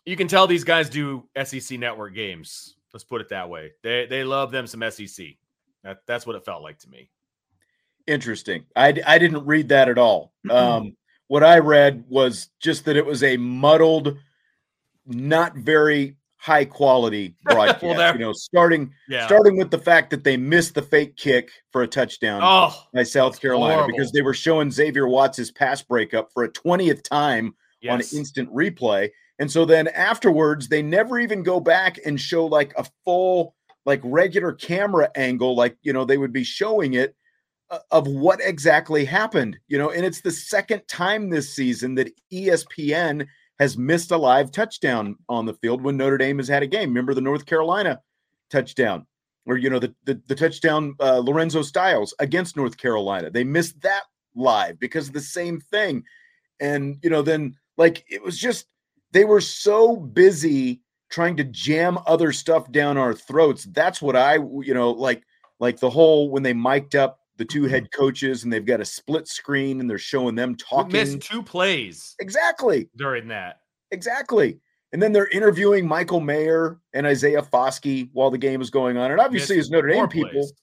You 0.05 0.15
can 0.15 0.27
tell 0.27 0.47
these 0.47 0.63
guys 0.63 0.89
do 0.89 1.27
SEC 1.43 1.77
network 1.77 2.15
games. 2.15 2.75
Let's 2.93 3.03
put 3.03 3.21
it 3.21 3.29
that 3.29 3.49
way. 3.49 3.71
They 3.83 4.05
they 4.05 4.23
love 4.23 4.51
them 4.51 4.67
some 4.67 4.83
SEC. 4.89 5.27
That 5.83 5.99
that's 6.05 6.25
what 6.25 6.35
it 6.35 6.45
felt 6.45 6.63
like 6.63 6.79
to 6.79 6.89
me. 6.89 7.09
Interesting. 8.07 8.65
I, 8.75 8.99
I 9.05 9.17
didn't 9.19 9.45
read 9.45 9.69
that 9.69 9.87
at 9.87 9.97
all. 9.97 10.33
Um, 10.49 10.95
what 11.31 11.45
I 11.45 11.59
read 11.59 12.03
was 12.09 12.49
just 12.59 12.83
that 12.83 12.97
it 12.97 13.05
was 13.05 13.23
a 13.23 13.37
muddled, 13.37 14.17
not 15.05 15.55
very 15.55 16.17
high 16.35 16.65
quality 16.65 17.35
broadcast. 17.43 17.79
there- 17.79 18.13
you 18.15 18.19
know, 18.19 18.33
starting 18.33 18.91
Yeah. 19.07 19.27
starting 19.27 19.57
with 19.57 19.71
the 19.71 19.77
fact 19.77 20.09
that 20.09 20.25
they 20.25 20.35
missed 20.35 20.75
the 20.75 20.81
fake 20.81 21.15
kick 21.15 21.49
for 21.71 21.83
a 21.83 21.87
touchdown 21.87 22.41
oh, 22.43 22.75
by 22.93 23.03
South 23.03 23.39
Carolina 23.39 23.75
horrible. 23.75 23.95
because 23.95 24.11
they 24.11 24.21
were 24.21 24.33
showing 24.33 24.71
Xavier 24.71 25.07
Watts' 25.07 25.51
pass 25.51 25.81
breakup 25.81 26.33
for 26.33 26.43
a 26.43 26.49
20th 26.51 27.01
time 27.03 27.55
on 27.89 28.01
instant 28.01 28.53
replay. 28.53 29.09
And 29.39 29.49
so 29.49 29.63
then 29.63 29.87
afterwards, 29.87 30.67
they 30.67 30.81
never 30.81 31.17
even 31.17 31.43
go 31.43 31.61
back 31.61 31.97
and 32.05 32.19
show 32.19 32.45
like 32.45 32.73
a 32.77 32.83
full, 33.05 33.55
like 33.85 34.01
regular 34.03 34.51
camera 34.51 35.09
angle, 35.15 35.55
like, 35.55 35.77
you 35.81 35.93
know, 35.93 36.03
they 36.03 36.17
would 36.17 36.33
be 36.33 36.43
showing 36.43 36.93
it 36.93 37.15
of 37.89 38.07
what 38.07 38.39
exactly 38.41 39.05
happened, 39.05 39.57
you 39.67 39.77
know. 39.77 39.91
And 39.91 40.05
it's 40.05 40.21
the 40.21 40.31
second 40.31 40.81
time 40.87 41.29
this 41.29 41.53
season 41.53 41.95
that 41.95 42.11
ESPN 42.31 43.27
has 43.59 43.77
missed 43.77 44.11
a 44.11 44.17
live 44.17 44.51
touchdown 44.51 45.15
on 45.29 45.45
the 45.45 45.53
field 45.53 45.81
when 45.81 45.95
Notre 45.95 46.17
Dame 46.17 46.37
has 46.39 46.47
had 46.47 46.63
a 46.63 46.67
game. 46.67 46.89
Remember 46.89 47.13
the 47.13 47.21
North 47.21 47.45
Carolina 47.45 48.01
touchdown, 48.49 49.05
or, 49.45 49.57
you 49.57 49.69
know, 49.69 49.79
the, 49.79 49.93
the, 50.05 50.19
the 50.27 50.35
touchdown 50.35 50.95
uh, 50.99 51.19
Lorenzo 51.19 51.61
Styles 51.61 52.13
against 52.19 52.57
North 52.57 52.77
Carolina. 52.77 53.29
They 53.29 53.43
missed 53.43 53.79
that 53.81 54.03
live 54.35 54.79
because 54.79 55.07
of 55.07 55.13
the 55.13 55.21
same 55.21 55.59
thing. 55.59 56.03
And, 56.59 56.97
you 57.01 57.09
know, 57.09 57.21
then 57.21 57.55
like 57.77 58.03
it 58.09 58.23
was 58.23 58.37
just, 58.37 58.65
they 59.11 59.25
were 59.25 59.41
so 59.41 59.95
busy 59.95 60.81
trying 61.09 61.37
to 61.37 61.43
jam 61.43 61.99
other 62.07 62.31
stuff 62.31 62.71
down 62.71 62.97
our 62.97 63.13
throats. 63.13 63.65
That's 63.65 64.01
what 64.01 64.15
I, 64.15 64.35
you 64.35 64.73
know, 64.73 64.91
like, 64.91 65.23
like 65.59 65.79
the 65.79 65.89
whole 65.89 66.29
when 66.29 66.43
they 66.43 66.53
mic'd 66.53 66.95
up 66.95 67.20
the 67.41 67.45
two 67.45 67.63
head 67.63 67.91
coaches 67.91 68.43
and 68.43 68.53
they've 68.53 68.65
got 68.67 68.79
a 68.81 68.85
split 68.85 69.27
screen 69.27 69.79
and 69.79 69.89
they're 69.89 69.97
showing 69.97 70.35
them 70.35 70.51
We 70.51 70.55
talking. 70.57 70.91
missed 70.91 71.21
two 71.21 71.41
plays 71.41 72.15
Exactly. 72.19 72.87
during 72.95 73.27
that. 73.29 73.61
Exactly. 73.89 74.59
And 74.93 75.01
then 75.01 75.11
they're 75.11 75.27
interviewing 75.29 75.87
Michael 75.87 76.19
Mayer 76.19 76.77
and 76.93 77.07
Isaiah 77.07 77.41
Foskey 77.41 78.09
while 78.13 78.29
the 78.29 78.37
game 78.37 78.61
is 78.61 78.69
going 78.69 78.95
on. 78.95 79.09
And 79.09 79.19
obviously, 79.19 79.55
Missed 79.57 79.67
as 79.67 79.71
Notre 79.71 79.87
Dame 79.87 80.07
people, 80.07 80.29
plays. 80.31 80.53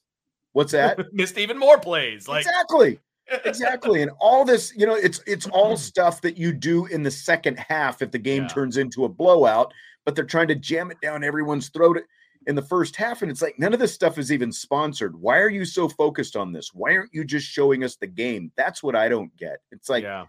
what's 0.52 0.70
that? 0.70 0.98
missed 1.12 1.36
even 1.36 1.58
more 1.58 1.78
plays. 1.80 2.28
Like 2.28 2.46
exactly. 2.46 3.00
exactly 3.44 4.02
and 4.02 4.10
all 4.20 4.44
this 4.44 4.72
you 4.76 4.86
know 4.86 4.94
it's 4.94 5.20
it's 5.26 5.46
all 5.48 5.72
Mm-hmm. 5.72 5.76
stuff 5.78 6.20
that 6.22 6.38
you 6.38 6.52
do 6.52 6.86
in 6.86 7.02
the 7.02 7.10
second 7.10 7.58
half 7.58 8.02
if 8.02 8.12
the 8.12 8.18
game 8.20 8.42
Yeah. 8.44 8.48
turns 8.48 8.76
into 8.76 9.04
a 9.04 9.08
blowout 9.08 9.74
but 10.04 10.14
they're 10.14 10.24
trying 10.24 10.48
to 10.48 10.54
jam 10.54 10.90
it 10.92 10.98
down 11.02 11.24
everyone's 11.24 11.68
throat 11.70 11.98
in 12.48 12.54
the 12.54 12.62
first 12.62 12.96
half 12.96 13.20
and 13.20 13.30
it's 13.30 13.42
like 13.42 13.58
none 13.58 13.74
of 13.74 13.78
this 13.78 13.92
stuff 13.92 14.16
is 14.16 14.32
even 14.32 14.50
sponsored. 14.50 15.14
Why 15.20 15.38
are 15.38 15.50
you 15.50 15.66
so 15.66 15.86
focused 15.86 16.34
on 16.34 16.50
this? 16.50 16.72
Why 16.72 16.96
aren't 16.96 17.12
you 17.12 17.22
just 17.22 17.46
showing 17.46 17.84
us 17.84 17.96
the 17.96 18.06
game? 18.06 18.50
That's 18.56 18.82
what 18.82 18.96
i 18.96 19.06
don't 19.08 19.34
get. 19.36 19.58
It's 19.70 19.88
like 19.90 20.02
yeah, 20.02 20.24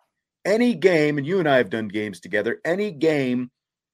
any 0.45 0.75
game 0.75 1.17
and 1.17 1.25
you 1.25 1.39
and 1.39 1.47
i 1.49 1.57
have 1.57 1.69
done 1.69 1.87
games 1.87 2.19
together 2.19 2.59
any 2.65 2.91
game 2.91 3.49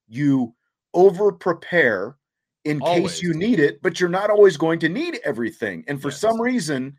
you 0.07 0.53
over 0.93 1.31
prepare 1.31 2.17
in 2.65 2.79
case 2.79 3.21
you 3.21 3.33
need 3.33 3.59
it 3.59 3.79
but 3.83 3.99
you're 3.99 4.09
not 4.09 4.29
always 4.31 4.57
going 4.57 4.79
to 4.79 4.89
need 4.89 5.19
everything. 5.23 5.83
And 5.87 6.01
for 6.01 6.09
Yes. 6.09 6.19
some 6.19 6.41
reason 6.41 6.97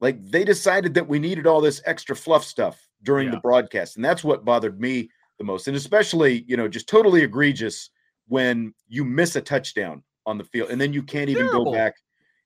like 0.00 0.24
they 0.24 0.42
decided 0.44 0.94
that 0.94 1.06
we 1.06 1.18
needed 1.18 1.46
all 1.46 1.60
this 1.60 1.82
extra 1.84 2.16
fluff 2.16 2.44
stuff 2.44 2.88
during 3.02 3.30
the 3.30 3.36
broadcast 3.38 3.96
and 3.96 4.04
that's 4.04 4.24
what 4.24 4.44
bothered 4.44 4.80
me 4.80 5.10
the 5.36 5.44
most 5.44 5.68
and 5.68 5.76
especially 5.76 6.44
you 6.48 6.56
know 6.56 6.66
just 6.66 6.88
totally 6.88 7.22
egregious 7.22 7.90
when 8.28 8.72
you 8.88 9.04
miss 9.04 9.36
a 9.36 9.40
touchdown 9.40 10.02
on 10.26 10.38
the 10.38 10.44
field 10.44 10.70
and 10.70 10.80
then 10.80 10.92
you 10.92 11.02
can't 11.02 11.28
even 11.30 11.46
Terrible. 11.46 11.66
go 11.66 11.72
back 11.72 11.94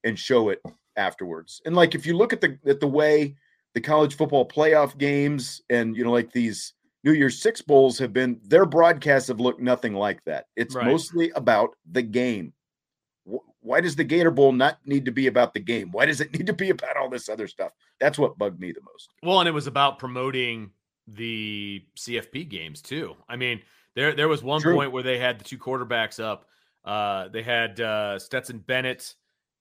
and 0.04 0.18
show 0.18 0.48
it 0.48 0.60
afterwards 0.96 1.60
and 1.66 1.74
like 1.76 1.94
if 1.94 2.06
you 2.06 2.16
look 2.16 2.32
at 2.32 2.40
the 2.40 2.58
at 2.66 2.80
the 2.80 2.86
way 2.86 3.34
the 3.74 3.80
college 3.80 4.16
football 4.16 4.46
playoff 4.48 4.96
games 4.96 5.60
and 5.68 5.96
you 5.96 6.02
know 6.04 6.12
like 6.12 6.32
these 6.32 6.72
New 7.04 7.12
Year's 7.12 7.40
Six 7.40 7.60
bowls 7.62 7.98
have 7.98 8.12
been 8.12 8.40
their 8.42 8.66
broadcasts 8.66 9.28
have 9.28 9.38
looked 9.38 9.60
nothing 9.60 9.94
like 9.94 10.24
that. 10.24 10.46
It's 10.56 10.74
Right. 10.74 10.86
mostly 10.86 11.30
about 11.36 11.76
the 11.92 12.02
game. 12.02 12.52
Why 13.60 13.80
does 13.80 13.94
the 13.96 14.02
Gator 14.04 14.30
Bowl 14.30 14.50
not 14.52 14.78
need 14.86 15.04
to 15.04 15.10
be 15.12 15.26
about 15.26 15.52
the 15.54 15.60
game? 15.60 15.90
Why 15.92 16.06
does 16.06 16.20
it 16.20 16.32
need 16.32 16.46
to 16.46 16.52
be 16.52 16.70
about 16.70 16.96
all 16.96 17.08
this 17.08 17.28
other 17.28 17.46
stuff? 17.48 17.72
That's 18.00 18.18
what 18.18 18.38
bugged 18.38 18.58
me 18.60 18.72
the 18.72 18.80
most. 18.80 19.10
Well, 19.22 19.38
and 19.40 19.48
it 19.48 19.52
was 19.52 19.66
about 19.66 19.98
promoting 19.98 20.70
the 21.08 21.84
CFP 21.96 22.48
games 22.48 22.80
too. 22.82 23.16
I 23.28 23.36
mean, 23.36 23.60
there 23.94 24.12
there 24.14 24.28
was 24.28 24.42
one 24.42 24.60
True. 24.60 24.74
point 24.74 24.90
where 24.92 25.02
they 25.02 25.18
had 25.18 25.38
the 25.38 25.44
two 25.44 25.58
quarterbacks 25.58 26.22
up. 26.22 26.46
Uh, 26.87 27.29
they 27.29 27.42
had 27.42 27.81
uh, 27.81 28.18
Stetson 28.18 28.59
Bennett 28.59 29.14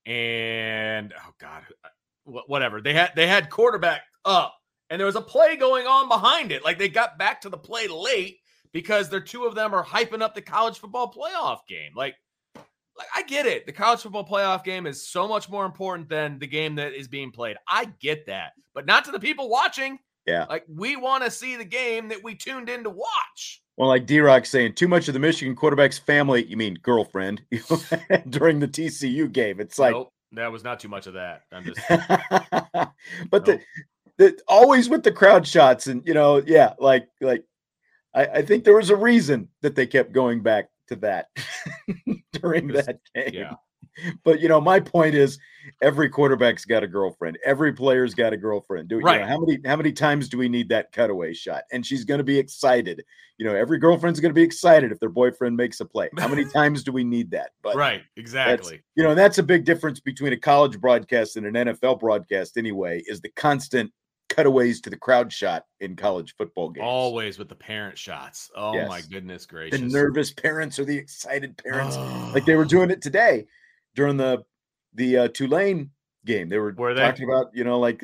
and 0.06 1.14
oh 1.18 1.34
god, 1.40 1.64
whatever. 2.24 2.82
They 2.82 2.94
had 2.94 3.12
they 3.16 3.28
had 3.28 3.50
quarterback 3.50 4.04
up 4.24 4.56
and 4.90 5.00
there 5.00 5.06
was 5.06 5.16
a 5.16 5.22
play 5.22 5.56
going 5.56 5.88
on 5.88 6.08
behind 6.08 6.52
it. 6.52 6.64
Like 6.64 6.78
they 6.78 6.90
got 6.90 7.18
back 7.18 7.42
to 7.42 7.50
the 7.50 7.58
play 7.58 7.88
late 7.88 8.40
because 8.72 9.10
their 9.10 9.20
two 9.20 9.46
of 9.46 9.56
them 9.56 9.74
are 9.74 9.84
hyping 9.84 10.22
up 10.22 10.36
the 10.36 10.42
college 10.42 10.80
football 10.80 11.12
playoff 11.12 11.60
game. 11.68 11.92
Like, 11.96 12.16
like 12.56 13.08
I 13.16 13.24
get 13.24 13.46
it. 13.46 13.66
The 13.66 13.72
college 13.72 14.02
football 14.02 14.28
playoff 14.28 14.64
game 14.64 14.86
is 14.86 15.08
so 15.08 15.28
much 15.28 15.50
more 15.50 15.66
important 15.66 16.08
than 16.08 16.40
the 16.40 16.48
game 16.48 16.76
that 16.76 16.94
is 16.94 17.08
being 17.08 17.32
played. 17.32 17.58
I 17.68 17.86
get 18.00 18.26
that, 18.28 18.54
but 18.74 18.86
not 18.86 19.06
to 19.06 19.12
the 19.12 19.20
people 19.20 19.50
watching. 19.50 20.00
Yeah. 20.26 20.46
Like 20.50 20.66
we 20.68 20.96
want 20.96 21.24
to 21.24 21.32
see 21.32 21.56
the 21.56 21.66
game 21.66 22.08
that 22.10 22.24
we 22.24 22.36
tuned 22.36 22.70
in 22.70 22.84
to 22.84 22.90
watch. 22.90 23.62
Well, 23.78 23.90
like 23.90 24.06
D 24.06 24.20
Rock 24.20 24.46
saying, 24.46 24.74
too 24.74 24.88
much 24.88 25.08
of 25.08 25.14
the 25.14 25.20
Michigan 25.20 25.56
quarterback's 25.56 25.98
family, 25.98 26.46
you 26.46 26.56
mean 26.56 26.76
girlfriend, 26.82 27.42
during 28.30 28.60
the 28.60 28.68
TCU 28.68 29.32
game. 29.32 29.60
It's 29.60 29.78
like, 29.78 29.94
nope, 29.94 30.14
that 30.32 30.52
was 30.52 30.64
not 30.64 30.80
too 30.80 30.88
much 30.88 31.08
of 31.08 31.14
that. 31.16 31.44
I'm 31.52 31.66
just, 31.66 31.80
but 31.90 32.92
nope. 33.32 33.46
the, 33.46 33.62
the 34.18 34.40
always 34.48 34.88
with 34.88 35.04
the 35.04 35.12
crowd 35.12 35.46
shots 35.46 35.88
and 35.88 36.06
you 36.08 36.14
know, 36.14 36.42
yeah, 36.46 36.74
like 36.80 37.08
like 37.20 37.44
I, 38.14 38.26
I 38.26 38.42
think 38.44 38.64
there 38.64 38.76
was 38.76 38.90
a 38.90 38.96
reason 38.96 39.50
that 39.62 39.76
they 39.76 39.88
kept 39.88 40.14
going 40.14 40.42
back 40.42 40.70
to 40.88 40.96
that 40.98 41.28
during 42.32 42.68
that 42.68 43.00
game. 43.14 43.34
Yeah. 43.34 43.54
But 44.24 44.40
you 44.40 44.48
know, 44.48 44.62
my 44.62 44.80
point 44.80 45.16
is 45.16 45.38
every 45.86 46.10
quarterback's 46.10 46.66
got 46.66 46.84
a 46.84 46.88
girlfriend. 46.88 47.38
Every 47.46 47.72
player's 47.72 48.16
got 48.16 48.34
a 48.34 48.38
girlfriend. 48.38 48.90
Do 48.90 49.00
right. 49.00 49.16
You 49.16 49.20
know, 49.22 49.28
how 49.28 49.40
many 49.40 49.60
how 49.66 49.76
many 49.76 49.92
times 49.94 50.28
do 50.28 50.38
we 50.38 50.50
need 50.50 50.68
that 50.70 50.92
cutaway 50.92 51.34
shot? 51.34 51.64
And 51.72 51.86
she's 51.86 52.04
going 52.04 52.18
to 52.18 52.24
be 52.24 52.40
excited. 52.40 53.04
You 53.38 53.46
know, 53.46 53.56
every 53.56 53.78
girlfriend's 53.78 54.20
going 54.20 54.32
to 54.32 54.36
be 54.36 54.44
excited 54.44 54.92
if 54.92 55.00
their 55.00 55.10
boyfriend 55.10 55.56
makes 55.56 55.80
a 55.80 55.86
play. 55.86 56.10
How 56.18 56.28
many 56.28 56.44
times 56.54 56.84
do 56.84 56.92
we 56.92 57.04
need 57.04 57.32
that? 57.32 57.52
But 57.62 57.76
right, 57.76 58.02
exactly. 58.18 58.82
You 58.96 59.04
know, 59.04 59.12
and 59.12 59.20
that's 59.20 59.38
a 59.38 59.44
big 59.44 59.64
difference 59.64 60.00
between 60.00 60.34
a 60.34 60.38
college 60.38 60.82
broadcast 60.82 61.38
and 61.38 61.46
an 61.46 61.68
NFL 61.68 62.00
broadcast. 62.00 62.58
Anyway, 62.58 63.04
is 63.06 63.22
the 63.22 63.30
constant 63.30 63.92
cutaways 64.30 64.82
to 64.82 64.90
the 64.90 64.98
crowd 64.98 65.32
shot 65.32 65.66
in 65.82 65.96
college 65.96 66.34
football 66.36 66.70
games. 66.70 66.84
Always 66.84 67.38
with 67.38 67.48
the 67.48 67.56
parent 67.56 67.96
shots. 67.96 68.50
Oh 68.56 68.74
yes. 68.74 68.90
my 68.90 69.02
goodness 69.02 69.46
gracious. 69.46 69.80
The 69.80 69.86
nervous 69.86 70.34
parents 70.34 70.80
or 70.80 70.86
the 70.86 70.98
excited 70.98 71.56
parents. 71.58 71.96
Oh. 71.96 72.32
Like 72.34 72.46
they 72.46 72.56
were 72.56 72.66
doing 72.76 72.90
it 72.90 73.04
today 73.04 73.46
during 73.94 74.18
the 74.18 74.44
the 74.96 75.18
uh, 75.18 75.28
Tulane 75.30 75.92
game. 76.26 76.50
They 76.50 76.58
were, 76.58 76.74
were 76.74 76.94
they? 76.94 77.02
talking 77.02 77.30
about, 77.30 77.56
you 77.56 77.64
know, 77.64 77.80
like 77.80 78.04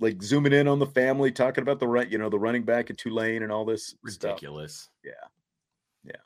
like 0.00 0.22
zooming 0.22 0.52
in 0.52 0.68
on 0.68 0.78
the 0.78 0.86
family, 0.86 1.32
talking 1.32 1.62
about 1.62 1.80
the 1.80 1.88
right, 1.88 2.10
you 2.10 2.18
know, 2.18 2.28
the 2.28 2.38
running 2.38 2.62
back 2.62 2.90
at 2.90 2.98
Tulane 2.98 3.42
and 3.42 3.50
all 3.50 3.64
this 3.64 3.94
ridiculous. 4.02 4.74
Stuff. 4.74 4.90
Yeah. 5.04 6.12
Yeah. 6.12 6.20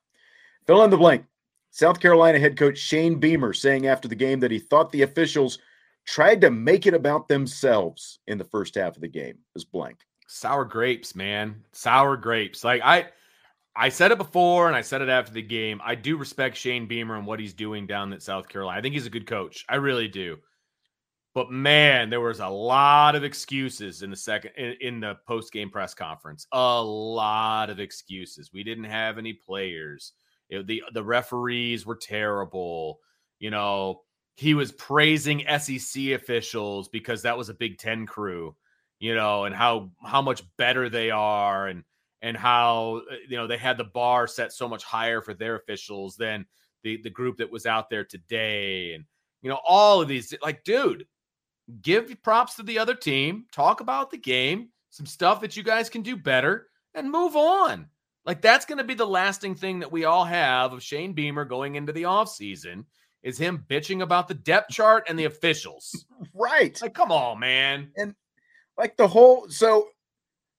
Fill 0.66 0.82
in 0.82 0.90
the 0.90 0.96
blank. 0.96 1.24
South 1.70 2.00
Carolina 2.00 2.38
head 2.38 2.56
coach 2.56 2.78
Shane 2.78 3.20
Beamer 3.20 3.52
saying 3.52 3.86
after 3.86 4.08
the 4.08 4.14
game 4.14 4.40
that 4.40 4.50
he 4.50 4.58
thought 4.58 4.90
the 4.90 5.02
officials 5.02 5.58
tried 6.06 6.40
to 6.40 6.50
make 6.50 6.86
it 6.86 6.94
about 6.94 7.28
themselves 7.28 8.18
in 8.26 8.38
the 8.38 8.44
first 8.44 8.74
half 8.74 8.96
of 8.96 9.02
the 9.02 9.08
game. 9.08 9.38
Is 9.54 9.64
blank. 9.64 9.98
Sour 10.26 10.64
grapes, 10.64 11.14
man. 11.14 11.62
Sour 11.72 12.16
grapes. 12.16 12.64
Like 12.64 12.82
I 12.82 13.06
I 13.78 13.90
said 13.90 14.10
it 14.10 14.18
before 14.18 14.66
and 14.66 14.74
I 14.74 14.80
said 14.80 15.02
it 15.02 15.08
after 15.08 15.32
the 15.32 15.40
game. 15.40 15.80
I 15.84 15.94
do 15.94 16.16
respect 16.16 16.56
Shane 16.56 16.86
Beamer 16.86 17.14
and 17.14 17.24
what 17.24 17.38
he's 17.38 17.54
doing 17.54 17.86
down 17.86 18.12
at 18.12 18.24
South 18.24 18.48
Carolina. 18.48 18.76
I 18.76 18.82
think 18.82 18.94
he's 18.94 19.06
a 19.06 19.10
good 19.10 19.26
coach. 19.26 19.64
I 19.68 19.76
really 19.76 20.08
do. 20.08 20.38
But 21.32 21.52
man, 21.52 22.10
there 22.10 22.20
was 22.20 22.40
a 22.40 22.48
lot 22.48 23.14
of 23.14 23.22
excuses 23.22 24.02
in 24.02 24.10
the 24.10 24.16
second 24.16 24.50
in, 24.56 24.74
in 24.80 25.00
the 25.00 25.14
post 25.28 25.52
game 25.52 25.70
press 25.70 25.94
conference. 25.94 26.48
A 26.52 26.82
lot 26.82 27.70
of 27.70 27.78
excuses. 27.78 28.50
We 28.52 28.64
didn't 28.64 28.84
have 28.84 29.16
any 29.16 29.34
players. 29.34 30.14
It, 30.50 30.66
the 30.66 30.82
the 30.92 31.04
referees 31.04 31.86
were 31.86 31.94
terrible. 31.94 32.98
You 33.38 33.50
know, 33.50 34.00
he 34.34 34.54
was 34.54 34.72
praising 34.72 35.44
SEC 35.60 36.06
officials 36.06 36.88
because 36.88 37.22
that 37.22 37.38
was 37.38 37.48
a 37.48 37.54
Big 37.54 37.78
Ten 37.78 38.06
crew, 38.06 38.56
you 38.98 39.14
know, 39.14 39.44
and 39.44 39.54
how 39.54 39.92
how 40.02 40.22
much 40.22 40.42
better 40.56 40.88
they 40.88 41.12
are, 41.12 41.68
and 41.68 41.84
and 42.22 42.36
how 42.36 43.02
uh, 43.10 43.16
you 43.28 43.36
know 43.36 43.46
they 43.46 43.56
had 43.56 43.78
the 43.78 43.84
bar 43.84 44.26
set 44.26 44.52
so 44.52 44.68
much 44.68 44.84
higher 44.84 45.20
for 45.20 45.34
their 45.34 45.56
officials 45.56 46.16
than 46.16 46.46
the 46.82 47.00
the 47.02 47.10
group 47.10 47.36
that 47.38 47.50
was 47.50 47.66
out 47.66 47.90
there 47.90 48.04
today, 48.04 48.94
and 48.94 49.04
you 49.42 49.50
know 49.50 49.60
all 49.66 50.00
of 50.00 50.08
these. 50.08 50.34
Like, 50.42 50.64
dude, 50.64 51.06
give 51.82 52.14
props 52.22 52.56
to 52.56 52.62
the 52.62 52.78
other 52.78 52.94
team, 52.94 53.46
talk 53.52 53.80
about 53.80 54.10
the 54.10 54.18
game, 54.18 54.70
some 54.90 55.06
stuff 55.06 55.40
that 55.40 55.56
you 55.56 55.62
guys 55.62 55.88
can 55.88 56.02
do 56.02 56.16
better, 56.16 56.68
and 56.94 57.10
move 57.10 57.36
on. 57.36 57.86
Like 58.24 58.42
that's 58.42 58.66
going 58.66 58.78
to 58.78 58.84
be 58.84 58.94
the 58.94 59.06
lasting 59.06 59.54
thing 59.54 59.78
that 59.78 59.90
we 59.90 60.04
all 60.04 60.24
have 60.24 60.74
of 60.74 60.82
Shane 60.82 61.14
Beamer 61.14 61.46
going 61.46 61.76
into 61.76 61.92
the 61.92 62.02
offseason 62.02 62.84
is 63.22 63.38
him 63.38 63.64
bitching 63.68 64.02
about 64.02 64.28
the 64.28 64.34
depth 64.34 64.70
chart 64.70 65.06
and 65.08 65.18
the 65.18 65.24
officials. 65.24 66.04
right. 66.34 66.80
Like, 66.80 66.94
come 66.94 67.10
on, 67.10 67.40
man. 67.40 67.90
And 67.96 68.14
like 68.76 68.96
the 68.96 69.08
whole 69.08 69.48
so 69.48 69.88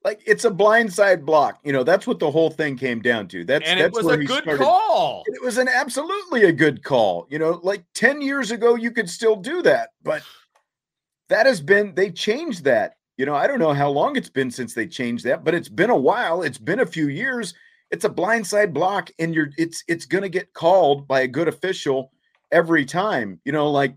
like 0.10 0.24
it's 0.26 0.44
a 0.44 0.50
blindside 0.50 1.24
block. 1.24 1.60
You 1.64 1.72
know, 1.72 1.84
that's 1.84 2.08
what 2.08 2.18
the 2.18 2.32
whole 2.32 2.50
thing 2.50 2.76
came 2.76 3.00
down 3.00 3.28
to. 3.28 3.46
That's 3.46 3.68
and 3.70 3.80
that's 3.80 3.96
it 3.96 4.04
was 4.04 4.14
a 4.14 4.18
good 4.18 4.42
started. 4.42 4.58
call. 4.58 5.24
It 5.28 5.42
was 5.44 5.60
an 5.60 5.68
absolutely 5.68 6.46
a 6.46 6.52
good 6.52 6.84
call. 6.84 7.28
You 7.30 7.38
know, 7.38 7.60
like 7.62 7.84
10 7.94 8.22
years 8.22 8.50
ago, 8.50 8.74
you 8.74 8.92
could 8.92 9.08
still 9.08 9.36
do 9.36 9.62
that, 9.62 9.90
but 10.02 10.24
that 11.30 11.46
has 11.46 11.62
been 11.62 11.94
they 11.94 12.10
changed 12.10 12.64
that. 12.64 12.96
You 13.18 13.28
know, 13.28 13.36
I 13.36 13.46
don't 13.46 13.60
know 13.60 13.74
how 13.74 13.90
long 13.90 14.16
it's 14.16 14.30
been 14.30 14.50
since 14.50 14.74
they 14.74 14.88
changed 14.88 15.26
that, 15.26 15.44
but 15.44 15.54
it's 15.54 15.70
been 15.70 15.92
a 15.92 15.96
while. 15.96 16.42
It's 16.42 16.58
been 16.58 16.80
a 16.80 16.86
few 16.88 17.10
years. 17.10 17.54
It's 17.92 18.06
a 18.06 18.10
blindside 18.10 18.74
block, 18.74 19.12
and 19.20 19.36
you're 19.36 19.50
it's 19.58 19.84
it's 19.88 20.06
gonna 20.06 20.30
get 20.30 20.54
called 20.54 21.08
by 21.08 21.22
a 21.22 21.28
good 21.28 21.48
official 21.48 22.12
every 22.52 22.86
time. 22.86 23.40
You 23.46 23.52
know, 23.52 23.70
like 23.70 23.96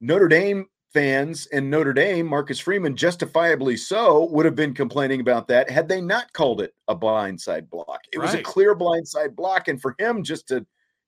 Notre 0.00 0.28
Dame 0.28 0.66
fans 0.94 1.46
and 1.52 1.68
Notre 1.68 1.92
Dame, 1.92 2.24
Marcus 2.26 2.60
Freeman, 2.60 2.96
justifiably 2.96 3.76
so, 3.76 4.26
would 4.26 4.46
have 4.46 4.54
been 4.54 4.72
complaining 4.72 5.20
about 5.20 5.48
that 5.48 5.68
had 5.68 5.88
they 5.88 6.00
not 6.00 6.32
called 6.32 6.62
it 6.62 6.72
a 6.88 6.96
blindside 6.96 7.68
block. 7.68 8.00
It 8.12 8.18
right. 8.18 8.26
was 8.26 8.34
a 8.34 8.42
clear 8.42 8.74
blindside 8.74 9.34
block. 9.34 9.68
And 9.68 9.82
for 9.82 9.96
him 9.98 10.22
just 10.22 10.48
to 10.48 10.64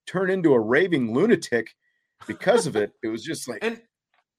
turn 0.07 0.29
into 0.29 0.53
a 0.53 0.61
raving 0.61 1.15
lunatic 1.15 1.69
because 2.27 2.67
of 2.67 2.75
it, 2.77 2.93
it 3.03 3.09
was 3.09 3.23
just 3.23 3.49
like. 3.49 3.61
And 3.63 3.81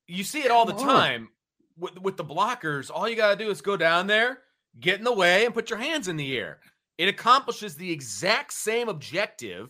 you 0.07 0.23
see 0.23 0.41
it 0.41 0.51
all 0.51 0.65
the 0.65 0.73
time 0.73 1.29
with, 1.77 1.97
with 1.99 2.17
the 2.17 2.25
blockers. 2.25 2.91
All 2.93 3.07
you 3.07 3.15
got 3.15 3.37
to 3.37 3.43
do 3.43 3.49
is 3.49 3.61
go 3.61 3.77
down 3.77 4.05
there, 4.05 4.39
get 4.79 4.99
in 4.99 5.05
the 5.05 5.13
way, 5.13 5.45
and 5.45 5.53
put 5.53 5.69
your 5.69 5.79
hands 5.79 6.09
in 6.09 6.17
the 6.17 6.37
air. 6.37 6.59
It 6.97 7.07
accomplishes 7.07 7.75
the 7.75 7.91
exact 7.91 8.51
same 8.51 8.89
objective 8.89 9.69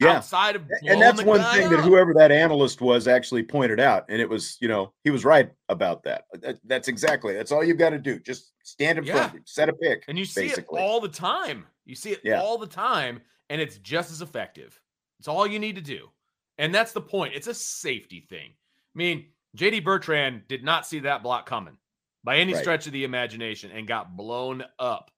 yeah. 0.00 0.16
outside 0.16 0.56
of 0.56 0.62
and 0.82 1.00
that's 1.00 1.22
one 1.22 1.40
thing 1.54 1.64
up. 1.64 1.70
that 1.70 1.80
whoever 1.80 2.12
that 2.14 2.30
analyst 2.30 2.80
was 2.80 3.08
actually 3.08 3.42
pointed 3.42 3.80
out 3.80 4.04
and 4.08 4.20
it 4.20 4.28
was 4.28 4.58
you 4.60 4.68
know 4.68 4.92
he 5.04 5.10
was 5.10 5.24
right 5.24 5.50
about 5.68 6.02
that. 6.04 6.24
Uh, 6.44 6.52
that's 6.64 6.88
exactly 6.88 7.34
that's 7.34 7.52
all 7.52 7.64
you've 7.64 7.78
got 7.78 7.90
to 7.90 7.98
do. 7.98 8.18
Just 8.18 8.52
stand 8.62 8.98
in 8.98 9.04
yeah. 9.04 9.14
front 9.14 9.28
of 9.28 9.36
him. 9.36 9.42
Set 9.46 9.68
a 9.68 9.72
pick 9.72 10.04
and 10.08 10.18
you 10.18 10.24
see 10.24 10.48
basically. 10.48 10.80
it 10.80 10.84
all 10.84 11.00
the 11.00 11.08
time. 11.08 11.66
You 11.84 11.94
see 11.94 12.12
it 12.12 12.20
yeah. 12.24 12.40
all 12.40 12.58
the 12.58 12.66
time 12.66 13.20
and 13.48 13.60
it's 13.60 13.78
just 13.78 14.10
as 14.10 14.22
effective. 14.22 14.78
It's 15.18 15.28
all 15.28 15.46
you 15.46 15.58
need 15.58 15.76
to 15.76 15.82
do. 15.82 16.10
And 16.58 16.74
that's 16.74 16.92
the 16.92 17.00
point. 17.00 17.34
It's 17.34 17.46
a 17.46 17.54
safety 17.54 18.20
thing. 18.20 18.50
I 18.50 18.98
mean 18.98 19.26
jd 19.56 19.82
bertrand 19.82 20.42
did 20.48 20.62
not 20.62 20.86
see 20.86 20.98
that 21.00 21.22
block 21.22 21.46
coming 21.46 21.78
by 22.22 22.36
any 22.36 22.52
right. 22.52 22.60
stretch 22.60 22.86
of 22.86 22.92
the 22.92 23.04
imagination 23.04 23.70
and 23.70 23.88
got 23.88 24.16
blown 24.16 24.62
up. 24.78 25.10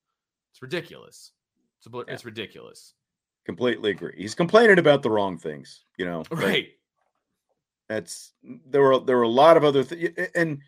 It's 0.53 0.63
ridiculous. 0.63 1.33
It's, 1.81 1.93
a, 1.93 1.99
it's 2.01 2.25
ridiculous 2.25 2.95
Completely 3.49 3.93
agree. 3.93 4.13
He's 4.15 4.35
complaining 4.35 4.79
about 4.79 5.03
the 5.03 5.09
wrong 5.09 5.39
things, 5.39 5.87
you 5.97 6.05
know. 6.05 6.23
Right. 6.31 6.69
That's 7.89 8.35
there 8.45 8.83
were 8.83 8.99
there 8.99 9.17
were 9.17 9.23
a 9.23 9.29
lot 9.29 9.57
of 9.57 9.65
other 9.65 9.83
things, 9.83 10.11
and 10.35 10.59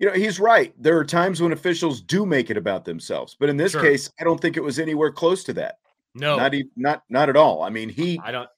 you 0.00 0.08
know 0.08 0.12
he's 0.12 0.40
right. 0.40 0.74
There 0.76 0.98
are 0.98 1.04
times 1.04 1.40
when 1.40 1.52
officials 1.52 2.00
do 2.00 2.26
make 2.26 2.50
it 2.50 2.56
about 2.56 2.84
themselves, 2.84 3.36
but 3.38 3.48
in 3.48 3.56
this 3.56 3.70
sure. 3.70 3.80
case, 3.80 4.10
I 4.20 4.24
don't 4.24 4.40
think 4.40 4.56
it 4.56 4.64
was 4.64 4.80
anywhere 4.80 5.12
close 5.12 5.44
to 5.44 5.52
that. 5.52 5.78
No, 6.16 6.36
not 6.36 6.52
even 6.52 6.72
not 6.74 7.04
not 7.08 7.28
at 7.28 7.36
all. 7.36 7.62
I 7.62 7.70
mean, 7.70 7.88
he 7.88 8.20
I 8.24 8.32
don't. 8.32 8.48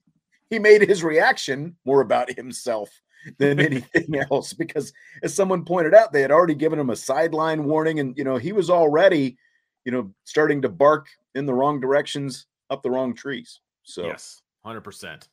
He 0.48 0.58
made 0.58 0.80
his 0.80 1.04
reaction 1.04 1.76
more 1.84 2.00
about 2.00 2.32
himself 2.32 2.88
than 3.36 3.60
anything 3.60 4.18
else 4.30 4.54
because, 4.54 4.94
as 5.22 5.34
someone 5.34 5.66
pointed 5.66 5.92
out, 5.92 6.10
they 6.10 6.22
had 6.22 6.32
already 6.32 6.54
given 6.54 6.78
him 6.78 6.88
a 6.88 6.96
sideline 6.96 7.64
warning, 7.64 8.00
and 8.00 8.16
you 8.16 8.24
know 8.24 8.38
he 8.38 8.52
was 8.52 8.70
already, 8.70 9.36
you 9.84 9.92
know, 9.92 10.10
starting 10.24 10.62
to 10.62 10.70
bark 10.70 11.08
in 11.34 11.44
the 11.44 11.52
wrong 11.52 11.80
directions 11.80 12.46
up 12.70 12.82
the 12.82 12.90
wrong 12.90 13.14
trees. 13.14 13.60
So 13.82 14.06
yes, 14.06 14.42
hundred 14.64 14.82
percent. 14.82 15.28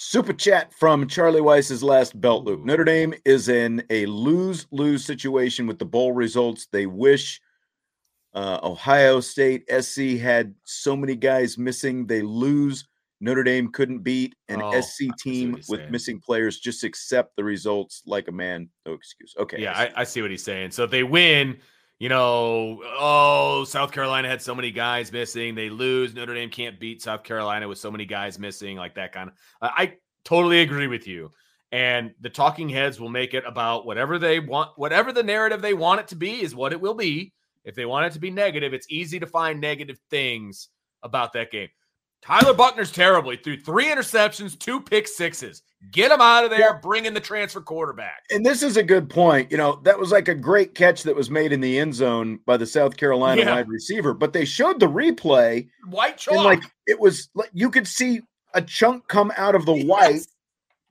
Super 0.00 0.32
chat 0.32 0.72
from 0.72 1.08
Charlie 1.08 1.40
Weis's 1.40 1.82
last 1.82 2.20
belt 2.20 2.44
loop. 2.44 2.64
Notre 2.64 2.84
Dame 2.84 3.14
is 3.24 3.48
in 3.48 3.82
a 3.90 4.06
lose 4.06 4.66
lose 4.70 5.04
situation 5.04 5.66
with 5.66 5.78
the 5.78 5.84
bowl 5.84 6.12
results. 6.12 6.68
They 6.70 6.86
wish 6.86 7.40
uh, 8.32 8.60
Ohio 8.62 9.18
State 9.18 9.64
SC 9.68 10.20
had 10.20 10.54
so 10.64 10.96
many 10.96 11.16
guys 11.16 11.58
missing. 11.58 12.06
They 12.06 12.22
lose. 12.22 12.86
Notre 13.20 13.42
Dame 13.42 13.72
couldn't 13.72 14.04
beat 14.04 14.36
an 14.48 14.62
oh, 14.62 14.80
SC 14.80 15.06
team 15.18 15.54
with 15.54 15.80
saying. 15.80 15.90
missing 15.90 16.20
players. 16.20 16.60
Just 16.60 16.84
accept 16.84 17.34
the 17.34 17.42
results 17.42 18.02
like 18.06 18.28
a 18.28 18.32
man. 18.32 18.68
No 18.86 18.92
excuse. 18.92 19.34
Okay. 19.36 19.60
Yeah, 19.60 19.72
I, 19.72 19.90
I 19.96 20.04
see 20.04 20.22
what 20.22 20.30
he's 20.30 20.44
saying. 20.44 20.70
So 20.70 20.86
they 20.86 21.02
win, 21.02 21.58
you 21.98 22.08
know, 22.08 22.80
oh, 22.84 23.64
South 23.64 23.90
Carolina 23.90 24.28
had 24.28 24.40
so 24.40 24.54
many 24.54 24.70
guys 24.70 25.10
missing. 25.10 25.54
They 25.54 25.68
lose. 25.68 26.14
Notre 26.14 26.34
Dame 26.34 26.50
can't 26.50 26.78
beat 26.78 27.02
South 27.02 27.24
Carolina 27.24 27.66
with 27.66 27.78
so 27.78 27.90
many 27.90 28.04
guys 28.04 28.38
missing, 28.38 28.76
like 28.76 28.94
that 28.94 29.12
kind 29.12 29.30
of. 29.30 29.34
I 29.60 29.94
totally 30.24 30.60
agree 30.60 30.86
with 30.86 31.08
you. 31.08 31.32
And 31.72 32.14
the 32.20 32.30
talking 32.30 32.68
heads 32.68 32.98
will 32.98 33.08
make 33.08 33.34
it 33.34 33.44
about 33.46 33.84
whatever 33.84 34.18
they 34.18 34.38
want, 34.40 34.70
whatever 34.76 35.12
the 35.12 35.22
narrative 35.22 35.60
they 35.60 35.74
want 35.74 36.00
it 36.00 36.08
to 36.08 36.16
be 36.16 36.40
is 36.42 36.54
what 36.54 36.72
it 36.72 36.80
will 36.80 36.94
be. 36.94 37.32
If 37.64 37.74
they 37.74 37.84
want 37.84 38.06
it 38.06 38.12
to 38.12 38.20
be 38.20 38.30
negative, 38.30 38.72
it's 38.72 38.86
easy 38.88 39.18
to 39.18 39.26
find 39.26 39.60
negative 39.60 39.98
things 40.08 40.68
about 41.02 41.32
that 41.34 41.50
game. 41.50 41.68
Tyler 42.22 42.54
Buchner's 42.54 42.90
terribly 42.90 43.36
threw 43.36 43.58
three 43.60 43.86
interceptions, 43.86 44.58
two 44.58 44.80
pick 44.80 45.06
sixes. 45.06 45.62
Get 45.92 46.10
him 46.10 46.20
out 46.20 46.44
of 46.44 46.50
there. 46.50 46.60
Yeah. 46.60 46.78
Bring 46.82 47.04
in 47.04 47.14
the 47.14 47.20
transfer 47.20 47.60
quarterback. 47.60 48.24
And 48.30 48.44
this 48.44 48.62
is 48.62 48.76
a 48.76 48.82
good 48.82 49.08
point. 49.08 49.50
You 49.50 49.56
know, 49.58 49.80
that 49.84 49.98
was 49.98 50.10
like 50.10 50.28
a 50.28 50.34
great 50.34 50.74
catch 50.74 51.04
that 51.04 51.14
was 51.14 51.30
made 51.30 51.52
in 51.52 51.60
the 51.60 51.78
end 51.78 51.94
zone 51.94 52.40
by 52.46 52.56
the 52.56 52.66
South 52.66 52.96
Carolina 52.96 53.42
yeah. 53.42 53.54
wide 53.54 53.68
receiver. 53.68 54.12
But 54.12 54.32
they 54.32 54.44
showed 54.44 54.80
the 54.80 54.88
replay. 54.88 55.68
White 55.88 56.18
chalk. 56.18 56.44
like 56.44 56.62
it 56.86 56.98
was, 56.98 57.28
like 57.34 57.50
you 57.52 57.70
could 57.70 57.86
see 57.86 58.22
a 58.54 58.62
chunk 58.62 59.06
come 59.08 59.32
out 59.36 59.54
of 59.54 59.66
the 59.66 59.74
yes. 59.74 59.86
white 59.86 60.26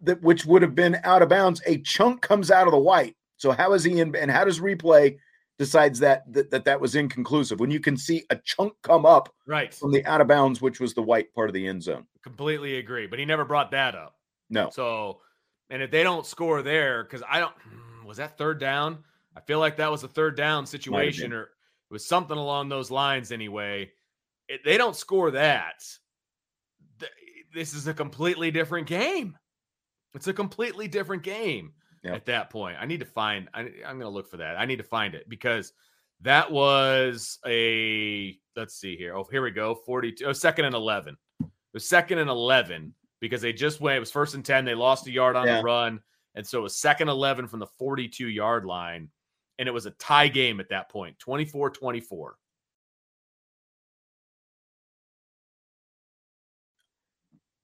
that 0.02 0.21
which 0.21 0.45
would 0.45 0.62
have 0.62 0.76
been 0.76 0.97
out 1.04 1.21
of 1.21 1.30
bounds. 1.30 1.62
A 1.65 1.80
chunk 1.80 2.21
comes 2.21 2.50
out 2.50 2.67
of 2.67 2.71
the 2.71 2.80
white. 2.80 3.15
So 3.38 3.52
how 3.52 3.73
is 3.73 3.84
he 3.84 4.00
in? 4.00 4.15
And 4.15 4.32
how 4.32 4.45
does 4.45 4.60
replay 4.60 5.17
decides 5.60 6.00
that 6.00 6.32
that 6.34 6.50
that, 6.52 6.65
that 6.65 6.80
was 6.80 6.95
inconclusive 6.95 7.60
when 7.60 7.71
you 7.71 7.80
can 7.80 7.97
see 7.97 8.23
a 8.30 8.36
chunk 8.38 8.73
come 8.84 9.06
up 9.06 9.34
right 9.47 9.73
from 9.73 9.91
the 9.91 10.06
out 10.06 10.21
of 10.21 10.28
bounds, 10.28 10.62
which 10.62 10.80
was 10.80 10.93
the 10.93 11.02
white 11.02 11.34
part 11.34 11.50
of 11.50 11.54
the 11.54 11.67
end 11.67 11.84
zone? 11.84 12.06
Completely 12.23 12.78
agree, 12.78 13.08
but 13.08 13.19
he 13.19 13.26
never 13.26 13.45
brought 13.45 13.71
that 13.71 13.95
up. 13.95 14.16
No. 14.50 14.70
So, 14.72 15.22
and 15.70 15.82
if 15.82 15.92
they 15.92 16.04
don't 16.04 16.26
score 16.26 16.62
there, 16.62 17.04
because 17.04 17.24
I 17.30 17.40
don't, 17.40 17.54
hmm, 17.54 18.06
was 18.06 18.18
that 18.18 18.38
third 18.38 18.60
down? 18.60 19.04
I 19.36 19.42
feel 19.42 19.60
like 19.60 19.78
that 19.78 19.92
was 19.92 20.04
a 20.04 20.08
third 20.08 20.36
down 20.36 20.66
situation, 20.66 21.34
or 21.34 21.44
it 21.44 21.50
was 21.92 22.06
something 22.06 22.38
along 22.38 22.70
those 22.70 22.90
lines. 22.90 23.32
Anyway, 23.32 23.92
if 24.48 24.64
they 24.64 24.78
don't 24.78 24.96
score 24.96 25.32
that. 25.32 25.84
This 27.54 27.74
is 27.74 27.88
a 27.88 27.94
completely 27.94 28.52
different 28.52 28.88
game. 28.88 29.38
It's 30.14 30.28
a 30.28 30.34
completely 30.34 30.88
different 30.88 31.24
game 31.24 31.74
yep. 32.04 32.16
at 32.16 32.26
that 32.26 32.50
point. 32.50 32.78
I 32.80 32.86
need 32.86 33.00
to 33.00 33.06
find. 33.06 33.50
I, 33.54 33.62
I'm 33.62 34.00
going 34.00 34.02
to 34.02 34.10
look 34.10 34.30
for 34.30 34.38
that. 34.38 34.58
I 34.58 34.66
need 34.66 34.78
to 34.78 34.84
find 34.84 35.16
it 35.16 35.30
because 35.30 35.74
that 36.22 36.52
was 36.52 37.40
a. 37.46 38.38
Let's 38.56 38.76
see 38.76 38.98
here. 38.98 39.16
Oh, 39.16 39.28
here 39.30 39.42
we 39.42 39.52
go. 39.52 39.76
42. 39.76 40.26
Oh, 40.26 40.34
second 40.34 40.66
and 40.66 40.76
11. 40.76 41.16
It 41.42 41.48
was 41.74 41.88
second 41.88 42.18
and 42.20 42.30
11 42.30 42.94
because 43.19 43.41
they 43.41 43.53
just 43.53 43.82
went. 43.82 43.97
It 43.97 44.01
was 44.01 44.12
first 44.12 44.36
and 44.36 44.45
10. 44.45 44.65
They 44.65 44.75
lost 44.75 45.08
a 45.08 45.12
yard 45.12 45.36
on 45.36 45.47
yeah. 45.47 45.58
the 45.58 45.63
run. 45.63 45.99
And 46.36 46.45
so 46.45 46.60
it 46.60 46.63
was 46.63 46.75
second 46.75 47.10
11 47.10 47.47
from 47.47 47.60
the 47.60 47.67
42 47.80 48.27
yard 48.27 48.65
line. 48.65 49.10
And 49.60 49.67
it 49.67 49.71
was 49.71 49.88
a 49.88 49.91
tie 49.91 50.27
game 50.27 50.60
at 50.60 50.69
that 50.69 50.89
point 50.89 51.17
24 51.19 51.71
24. 51.71 52.38